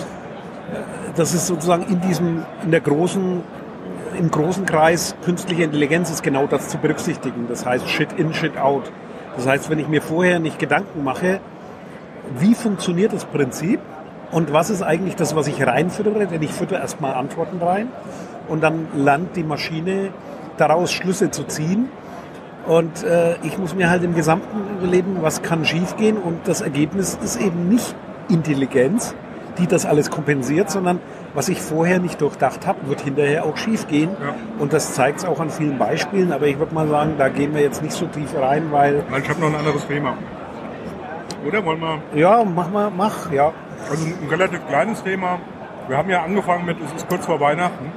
das 1.17 1.35
ist 1.35 1.47
sozusagen 1.47 1.85
in 1.85 2.01
diesem, 2.01 2.45
in 2.65 2.71
der 2.71 2.81
großen, 2.81 3.43
im 4.19 4.31
großen 4.31 4.67
Kreis 4.67 5.15
künstliche 5.25 5.65
Intelligenz 5.65 6.11
ist 6.11 6.23
genau 6.23 6.47
das 6.47 6.69
zu 6.69 6.79
berücksichtigen. 6.79 7.47
Das 7.49 7.65
heißt 7.67 7.89
Shit 7.89 8.13
in, 8.17 8.33
Shit 8.35 8.57
out. 8.57 8.91
Das 9.37 9.47
heißt, 9.47 9.71
wenn 9.71 9.79
ich 9.79 9.89
mir 9.89 10.03
vorher 10.03 10.39
nicht 10.39 10.59
Gedanken 10.59 11.05
mache, 11.05 11.41
wie 12.39 12.55
funktioniert 12.55 13.13
das 13.13 13.25
Prinzip 13.25 13.81
und 14.33 14.53
was 14.53 14.71
ist 14.71 14.83
eigentlich 14.83 15.17
das, 15.17 15.37
was 15.37 15.47
ich 15.47 15.65
reinfüttere, 15.65 16.27
denn 16.27 16.43
ich 16.43 16.53
füttere 16.53 16.81
erstmal 16.81 17.15
Antworten 17.15 17.63
rein 17.63 17.89
und 18.49 18.63
dann 18.63 18.89
lernt 18.97 19.37
die 19.37 19.45
Maschine 19.45 20.11
daraus 20.57 20.93
Schlüsse 20.93 21.31
zu 21.31 21.45
ziehen 21.45 21.89
und 22.67 23.05
äh, 23.05 23.37
ich 23.43 23.59
muss 23.59 23.75
mir 23.75 23.91
halt 23.91 24.03
im 24.03 24.15
Gesamten 24.15 24.79
überlegen, 24.79 25.19
was 25.21 25.43
kann 25.43 25.65
schiefgehen 25.65 26.17
und 26.17 26.49
das 26.49 26.63
Ergebnis 26.63 27.17
ist 27.23 27.41
eben 27.41 27.69
nicht 27.69 27.95
Intelligenz, 28.29 29.15
die 29.59 29.67
das 29.67 29.87
alles 29.87 30.11
kompensiert, 30.11 30.71
sondern 30.71 31.01
was 31.35 31.49
ich 31.49 31.61
vorher 31.61 31.99
nicht 31.99 32.21
durchdacht 32.21 32.67
habe, 32.67 32.89
wird 32.89 33.01
hinterher 33.01 33.45
auch 33.45 33.57
schiefgehen. 33.57 34.11
Ja. 34.11 34.35
Und 34.59 34.73
das 34.73 34.95
zeigt 34.95 35.21
es 35.21 35.25
auch 35.25 35.41
an 35.41 35.51
vielen 35.51 35.79
Beispielen, 35.79 36.33
aber 36.33 36.47
ich 36.47 36.59
würde 36.59 36.75
mal 36.75 36.89
sagen, 36.89 37.15
da 37.19 37.29
gehen 37.29 37.55
wir 37.55 37.63
jetzt 37.63 37.83
nicht 37.83 37.93
so 37.93 38.07
tief 38.07 38.35
rein, 38.39 38.71
weil, 38.71 39.05
Weil 39.11 39.23
ich 39.23 39.29
habe 39.29 39.41
noch 39.41 39.49
ein 39.49 39.57
anderes 39.57 39.87
Thema. 39.87 40.15
Oder 41.47 41.65
wollen 41.65 41.81
wir 41.81 42.01
ja, 42.15 42.45
mach 42.45 42.71
mal, 42.71 42.91
mach, 42.91 43.31
ja. 43.31 43.53
Also 43.91 44.07
ein 44.07 44.29
relativ 44.29 44.67
kleines 44.67 45.03
Thema. 45.03 45.39
Wir 45.89 45.97
haben 45.97 46.11
ja 46.11 46.23
angefangen 46.23 46.65
mit, 46.65 46.77
es 46.85 46.93
ist 46.93 47.09
kurz 47.09 47.27
vor 47.27 47.39
Weihnachten. 47.39 47.93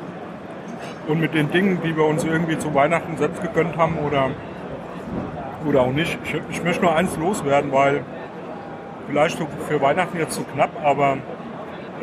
Und 1.08 1.20
mit 1.20 1.34
den 1.34 1.50
Dingen, 1.50 1.80
die 1.84 1.96
wir 1.96 2.06
uns 2.06 2.24
irgendwie 2.24 2.60
zu 2.60 2.76
Weihnachten 2.76 3.18
selbst 3.18 3.42
gegönnt 3.42 3.76
haben 3.78 3.98
oder, 4.06 4.30
oder 5.66 5.82
auch 5.82 5.92
nicht. 5.92 6.20
Ich, 6.24 6.40
ich 6.52 6.64
möchte 6.64 6.84
nur 6.84 6.96
eins 6.96 7.18
loswerden, 7.18 7.72
weil 7.72 8.04
vielleicht 9.08 9.40
für 9.68 9.82
Weihnachten 9.82 10.20
jetzt 10.20 10.36
zu 10.36 10.44
knapp, 10.44 10.70
aber 10.84 11.18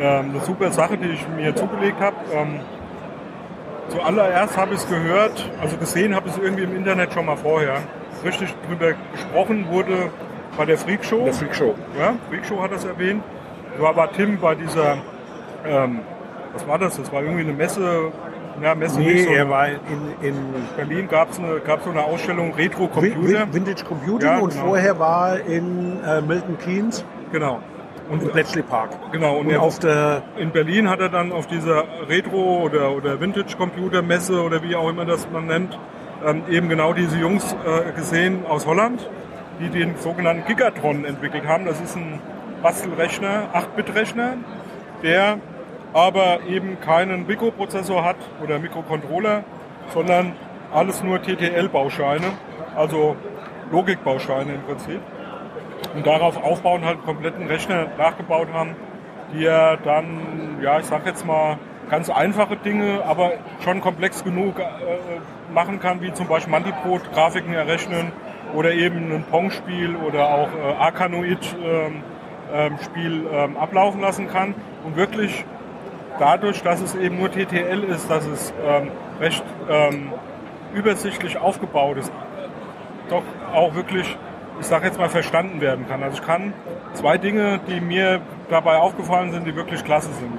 ähm, 0.01 0.31
eine 0.31 0.41
super 0.41 0.71
Sache, 0.71 0.97
die 0.97 1.09
ich 1.09 1.27
mir 1.37 1.55
zugelegt 1.55 2.01
habe. 2.01 2.17
Ähm, 2.35 2.61
zuallererst 3.89 4.57
habe 4.57 4.75
ich 4.75 4.81
es 4.81 4.89
gehört, 4.89 5.51
also 5.61 5.77
gesehen 5.77 6.15
habe 6.15 6.29
ich 6.29 6.35
es 6.37 6.43
irgendwie 6.43 6.65
im 6.65 6.77
Internet 6.77 7.13
schon 7.13 7.27
mal 7.27 7.37
vorher. 7.37 7.77
Richtig 8.25 8.55
drüber 8.69 8.93
gesprochen 9.13 9.67
wurde 9.71 10.11
bei 10.57 10.65
der 10.65 10.79
Freak 10.79 11.05
Show. 11.05 11.25
Der 11.25 11.35
Freak 11.35 11.55
Show. 11.55 11.75
Ja, 11.99 12.15
Freak 12.29 12.45
Show 12.47 12.61
hat 12.63 12.73
das 12.73 12.85
erwähnt. 12.85 13.23
Da 13.79 13.95
war 13.95 14.11
Tim 14.13 14.39
bei 14.41 14.55
dieser, 14.55 14.97
ähm, 15.67 16.01
was 16.55 16.67
war 16.67 16.79
das? 16.79 16.97
Das 16.97 17.13
war 17.13 17.23
irgendwie 17.23 17.43
eine 17.43 17.53
Messe, 17.53 18.11
ja, 18.63 18.75
Messe 18.75 18.99
Nee, 18.99 19.23
so. 19.25 19.31
er 19.33 19.51
war 19.51 19.69
in, 19.69 19.77
in 20.23 20.35
Berlin 20.77 21.09
gab 21.09 21.31
es 21.31 21.39
eine, 21.39 21.61
gab's 21.61 21.85
so 21.85 21.91
eine 21.91 22.03
Ausstellung 22.03 22.55
Retro 22.55 22.89
Computer. 22.89 23.41
Vin- 23.43 23.53
Vintage 23.53 23.85
Computing 23.85 24.27
Ja, 24.29 24.39
und 24.39 24.51
genau. 24.55 24.65
vorher 24.65 24.99
war 24.99 25.39
in 25.41 26.03
äh, 26.03 26.23
Milton 26.23 26.57
Keynes 26.59 27.05
Genau. 27.33 27.61
Und, 28.09 28.23
im 28.23 28.31
Bletchley 28.31 28.62
Park. 28.62 28.90
genau. 29.12 29.38
Und, 29.38 29.49
Und 29.49 29.57
auf 29.57 29.79
der 29.79 30.23
in 30.37 30.51
Berlin 30.51 30.88
hat 30.88 31.01
er 31.01 31.09
dann 31.09 31.33
auf 31.33 31.47
dieser 31.47 31.85
Retro- 32.09 32.62
oder, 32.62 32.92
oder 32.92 33.21
Vintage-Computer-Messe 33.21 34.42
oder 34.42 34.62
wie 34.62 34.77
auch 34.77 34.88
immer 34.88 35.05
das 35.05 35.29
man 35.31 35.47
nennt, 35.47 35.79
ähm, 36.25 36.42
eben 36.49 36.69
genau 36.69 36.92
diese 36.92 37.19
Jungs 37.19 37.55
äh, 37.64 37.92
gesehen 37.92 38.47
aus 38.47 38.66
Holland, 38.66 39.09
die 39.61 39.69
den 39.69 39.97
sogenannten 39.97 40.47
Gigatron 40.47 41.05
entwickelt 41.05 41.47
haben. 41.47 41.66
Das 41.66 41.81
ist 41.81 41.97
ein 41.97 42.21
Bastelrechner, 42.62 43.49
8-Bit-Rechner, 43.55 44.35
der 45.03 45.38
aber 45.92 46.40
eben 46.49 46.81
keinen 46.81 47.27
Mikroprozessor 47.27 48.05
hat 48.05 48.16
oder 48.42 48.59
Mikrocontroller, 48.59 49.45
sondern 49.92 50.33
alles 50.73 51.03
nur 51.03 51.23
TTL-Bausteine, 51.23 52.27
also 52.77 53.16
Logikbausteine 53.71 54.55
im 54.55 54.62
Prinzip 54.62 55.01
und 55.97 56.07
darauf 56.07 56.43
aufbauen 56.43 56.85
halt 56.85 57.03
kompletten 57.05 57.47
Rechner 57.47 57.87
nachgebaut 57.97 58.49
haben, 58.53 58.77
die 59.33 59.47
er 59.47 59.79
dann, 59.79 60.59
ja, 60.63 60.79
ich 60.79 60.87
sag 60.87 61.07
jetzt 61.07 61.27
mal, 61.27 61.59
ganz 61.91 62.11
einfache 62.11 62.57
Dinge, 62.57 63.03
aber 63.07 63.33
schon 63.65 63.81
komplex 63.81 64.23
genug 64.23 64.59
äh, 64.59 64.65
machen 65.53 65.81
kann, 65.81 66.03
wie 66.03 66.13
zum 66.13 66.27
Beispiel 66.27 66.51
Mandiprot, 66.51 67.13
Grafiken 67.13 67.55
errechnen 67.55 68.13
oder 68.55 68.73
eben 68.73 69.13
ein 69.13 69.25
Pong-Spiel 69.31 69.97
oder 69.97 70.29
auch 70.29 70.49
äh, 70.49 70.75
Arkanoid-Spiel 70.79 72.03
ähm, 72.53 72.79
Spiel, 72.85 73.27
ähm, 73.33 73.57
ablaufen 73.57 74.01
lassen 74.01 74.29
kann. 74.29 74.55
Und 74.85 74.97
wirklich 74.97 75.45
dadurch, 76.19 76.63
dass 76.63 76.81
es 76.81 76.95
eben 76.95 77.19
nur 77.19 77.31
TTL 77.31 77.85
ist, 77.85 78.11
dass 78.11 78.27
es 78.27 78.53
ähm, 78.65 78.91
recht 79.21 79.45
ähm, 79.71 80.13
übersichtlich 80.75 81.39
aufgebaut 81.39 81.99
ist, 81.99 82.13
doch 83.09 83.23
auch 83.55 83.75
wirklich, 83.75 84.17
ich 84.61 84.66
sage 84.66 84.87
jetzt 84.87 84.99
mal, 84.99 85.09
verstanden 85.09 85.61
werden 85.61 85.87
kann. 85.88 86.03
Also 86.03 86.19
ich 86.21 86.27
kann 86.27 86.53
zwei 86.95 87.19
Dinge, 87.19 87.61
die 87.69 87.81
mir 87.81 88.21
dabei 88.49 88.79
aufgefallen 88.79 89.33
sind, 89.33 89.47
die 89.47 89.55
wirklich 89.55 89.85
klasse 89.85 90.11
sind. 90.12 90.38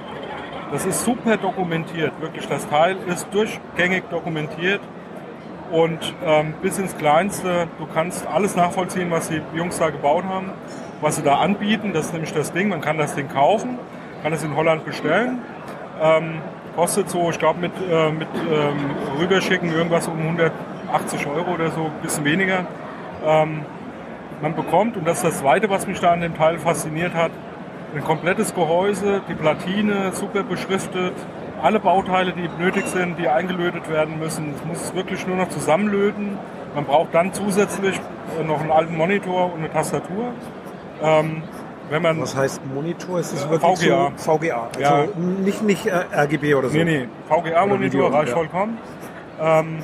Das 0.72 0.84
ist 0.84 1.04
super 1.04 1.36
dokumentiert, 1.36 2.12
wirklich. 2.20 2.46
Das 2.46 2.68
Teil 2.68 2.96
ist 3.06 3.28
durchgängig 3.32 4.04
dokumentiert 4.10 4.80
und 5.70 6.14
ähm, 6.24 6.54
bis 6.60 6.78
ins 6.78 6.96
Kleinste. 6.96 7.68
Du 7.78 7.86
kannst 7.86 8.26
alles 8.26 8.54
nachvollziehen, 8.54 9.10
was 9.10 9.28
die 9.28 9.40
Jungs 9.54 9.78
da 9.78 9.90
gebaut 9.90 10.24
haben, 10.24 10.50
was 11.00 11.16
sie 11.16 11.22
da 11.22 11.36
anbieten. 11.36 11.92
Das 11.94 12.06
ist 12.06 12.12
nämlich 12.12 12.32
das 12.32 12.52
Ding. 12.52 12.68
Man 12.68 12.80
kann 12.80 12.98
das 12.98 13.14
Ding 13.14 13.28
kaufen, 13.28 13.78
kann 14.22 14.32
es 14.32 14.44
in 14.44 14.54
Holland 14.56 14.84
bestellen. 14.84 15.38
Ähm, 16.02 16.42
kostet 16.76 17.08
so, 17.08 17.30
ich 17.30 17.38
glaube, 17.38 17.60
mit, 17.60 17.72
äh, 17.90 18.12
mit 18.12 18.28
ähm, 18.34 18.90
Rüberschicken 19.18 19.72
irgendwas 19.72 20.06
um 20.06 20.18
180 20.18 21.26
Euro 21.26 21.54
oder 21.54 21.70
so, 21.70 21.86
ein 21.86 22.02
bisschen 22.02 22.24
weniger. 22.24 22.66
Ähm, 23.26 23.62
man 24.40 24.54
bekommt, 24.54 24.96
und 24.96 25.06
das 25.06 25.18
ist 25.18 25.24
das 25.24 25.38
Zweite, 25.38 25.70
was 25.70 25.86
mich 25.86 26.00
da 26.00 26.12
an 26.12 26.20
dem 26.20 26.36
Teil 26.36 26.58
fasziniert 26.58 27.14
hat, 27.14 27.30
ein 27.94 28.04
komplettes 28.04 28.54
Gehäuse, 28.54 29.22
die 29.28 29.34
Platine 29.34 30.12
super 30.12 30.42
beschriftet, 30.42 31.14
alle 31.62 31.80
Bauteile, 31.80 32.32
die 32.32 32.48
nötig 32.62 32.86
sind, 32.86 33.18
die 33.18 33.28
eingelötet 33.28 33.88
werden 33.88 34.18
müssen. 34.18 34.54
Es 34.54 34.64
muss 34.64 34.94
wirklich 34.94 35.26
nur 35.26 35.36
noch 35.36 35.48
zusammenlöten. 35.48 36.38
Man 36.74 36.84
braucht 36.84 37.14
dann 37.14 37.32
zusätzlich 37.32 37.98
äh, 38.38 38.44
noch 38.44 38.60
einen 38.60 38.70
alten 38.70 38.96
Monitor 38.96 39.52
und 39.52 39.60
eine 39.60 39.72
Tastatur. 39.72 40.32
Ähm, 41.02 41.42
wenn 41.90 42.02
man 42.02 42.20
Was 42.20 42.36
heißt 42.36 42.60
Monitor? 42.66 43.18
Ist 43.18 43.32
es 43.32 43.48
wirklich 43.48 43.78
VGA. 43.88 44.12
so 44.16 44.36
VGA? 44.38 44.68
Also 44.76 44.80
Ja. 44.80 45.06
nicht, 45.16 45.62
nicht 45.62 45.86
äh, 45.86 46.04
RGB 46.14 46.54
oder 46.54 46.68
so. 46.68 46.76
Nee, 46.76 46.84
nee, 46.84 47.08
VGA-Monitor 47.28 48.12
reicht 48.12 48.28
ja. 48.28 48.34
vollkommen. 48.36 48.78
Ähm, 49.40 49.78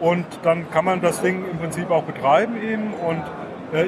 und 0.00 0.26
dann 0.42 0.70
kann 0.70 0.84
man 0.84 1.00
das 1.00 1.20
Ding 1.22 1.44
im 1.50 1.58
Prinzip 1.58 1.90
auch 1.90 2.02
betreiben 2.04 2.56
eben. 2.62 2.92
Und 2.94 3.18
äh, 3.18 3.22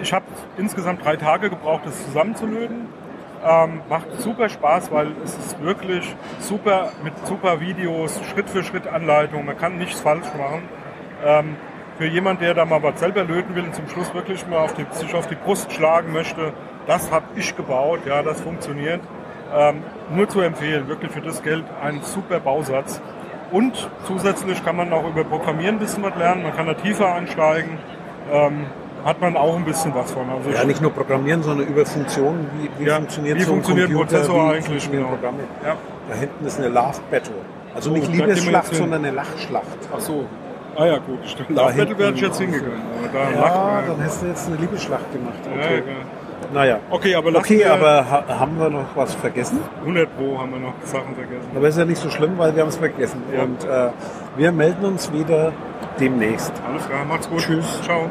ich 0.03 0.12
habe 0.12 0.25
insgesamt 0.57 1.05
drei 1.05 1.16
Tage 1.16 1.51
gebraucht, 1.51 1.83
das 1.85 2.05
zusammenzulöten. 2.05 2.87
Ähm, 3.45 3.81
macht 3.88 4.21
super 4.21 4.49
Spaß, 4.49 4.92
weil 4.92 5.09
es 5.25 5.37
ist 5.37 5.61
wirklich 5.61 6.14
super 6.38 6.92
mit 7.03 7.12
super 7.27 7.61
Videos, 7.61 8.21
Schritt 8.31 8.49
für 8.49 8.62
Schritt 8.62 8.87
Anleitung. 8.87 9.45
Man 9.45 9.59
kann 9.59 9.79
nichts 9.79 10.01
falsch 10.01 10.29
machen. 10.38 10.62
Ähm, 11.25 11.57
für 11.99 12.07
jemand, 12.07 12.40
der 12.40 12.55
da 12.55 12.64
mal 12.64 12.83
was 12.83 13.01
selber 13.01 13.25
löten 13.25 13.55
will 13.57 13.64
und 13.64 13.75
zum 13.75 13.88
Schluss 13.88 14.14
wirklich 14.14 14.47
mal 14.47 14.59
auf 14.59 14.75
die, 14.75 14.87
sich 14.92 15.12
auf 15.14 15.27
die 15.27 15.35
Brust 15.35 15.73
schlagen 15.73 16.12
möchte, 16.12 16.53
das 16.87 17.11
habe 17.11 17.25
ich 17.35 17.57
gebaut. 17.57 18.01
Ja, 18.07 18.23
das 18.23 18.40
funktioniert. 18.40 19.01
Ähm, 19.55 19.83
nur 20.14 20.29
zu 20.29 20.40
empfehlen, 20.40 20.87
wirklich 20.87 21.11
für 21.11 21.21
das 21.21 21.42
Geld 21.42 21.64
ein 21.83 22.01
super 22.03 22.38
Bausatz. 22.38 23.03
Und 23.51 23.90
zusätzlich 24.05 24.64
kann 24.64 24.77
man 24.77 24.92
auch 24.92 25.07
über 25.07 25.25
Programmieren 25.25 25.77
ein 25.77 25.79
bisschen 25.81 26.03
was 26.03 26.16
lernen. 26.16 26.45
Man 26.45 26.57
kann 26.57 26.66
da 26.66 26.75
tiefer 26.75 27.12
einsteigen. 27.12 27.79
Hat 29.05 29.21
man 29.21 29.37
auch 29.37 29.57
ein 29.57 29.65
bisschen 29.65 29.95
was 29.95 30.12
von. 30.12 30.29
Also 30.31 30.51
ja, 30.51 30.65
nicht 30.65 30.81
nur 30.81 30.93
Programmieren, 30.93 31.43
sondern 31.43 31.67
über 31.67 31.85
Funktionen. 31.85 32.49
Wie, 32.59 32.85
wie 32.85 32.88
ja, 32.88 32.97
funktioniert 32.97 33.38
wie 33.38 33.43
so 33.43 33.53
funktioniert 33.53 33.88
ein 33.88 33.95
Computer, 33.95 34.17
Prozessor 34.19 34.51
wie 34.51 34.57
eigentlich? 34.57 34.91
Genau. 34.91 35.09
Programme. 35.09 35.38
Ja. 35.65 35.77
Da 36.09 36.15
hinten 36.15 36.47
ist 36.47 36.59
eine 36.59 36.69
Love 36.69 37.01
Battle. 37.11 37.35
Also 37.75 37.91
oh, 37.91 37.95
nicht 37.95 38.12
Liebesschlacht, 38.12 38.75
sondern 38.75 39.05
eine 39.05 39.15
Lachschlacht. 39.15 39.67
Ach 39.95 40.01
so. 40.01 40.27
Ah 40.77 40.87
ja, 40.87 40.99
gut, 40.99 41.19
stimmt. 41.25 41.51
Love 41.51 41.73
Battle 41.75 41.99
wäre 41.99 42.12
ich 42.12 42.21
jetzt 42.21 42.41
hingegangen. 42.41 42.81
Da 43.12 43.31
ja, 43.31 43.83
dann 43.87 44.05
hast 44.05 44.23
du 44.23 44.27
jetzt 44.27 44.47
eine 44.47 44.57
Liebesschlacht 44.57 45.12
gemacht. 45.12 45.38
Okay. 45.45 45.75
Ja, 45.75 45.81
genau. 45.81 46.01
Naja. 46.53 46.79
Okay, 46.91 47.15
aber, 47.15 47.35
okay, 47.35 47.65
aber 47.65 48.11
ha 48.11 48.25
haben 48.29 48.59
wir 48.59 48.69
noch 48.69 48.95
was 48.95 49.15
vergessen? 49.15 49.61
100 49.81 50.17
Pro 50.17 50.38
haben 50.38 50.53
wir 50.53 50.61
noch 50.61 50.75
Sachen 50.85 51.15
vergessen. 51.15 51.49
Aber 51.55 51.69
ist 51.69 51.79
ja 51.79 51.85
nicht 51.85 52.01
so 52.01 52.11
schlimm, 52.11 52.33
weil 52.37 52.55
wir 52.55 52.62
haben 52.62 52.69
es 52.69 52.77
vergessen. 52.77 53.23
Ja. 53.35 53.43
Und 53.43 53.65
äh, 53.65 53.91
wir 54.37 54.53
melden 54.53 54.85
uns 54.85 55.12
wieder 55.12 55.53
demnächst. 55.99 56.53
Alles 56.69 56.87
klar, 56.87 57.05
macht's 57.07 57.29
gut. 57.29 57.41
Tschüss. 57.41 57.81
Ciao. 57.83 58.11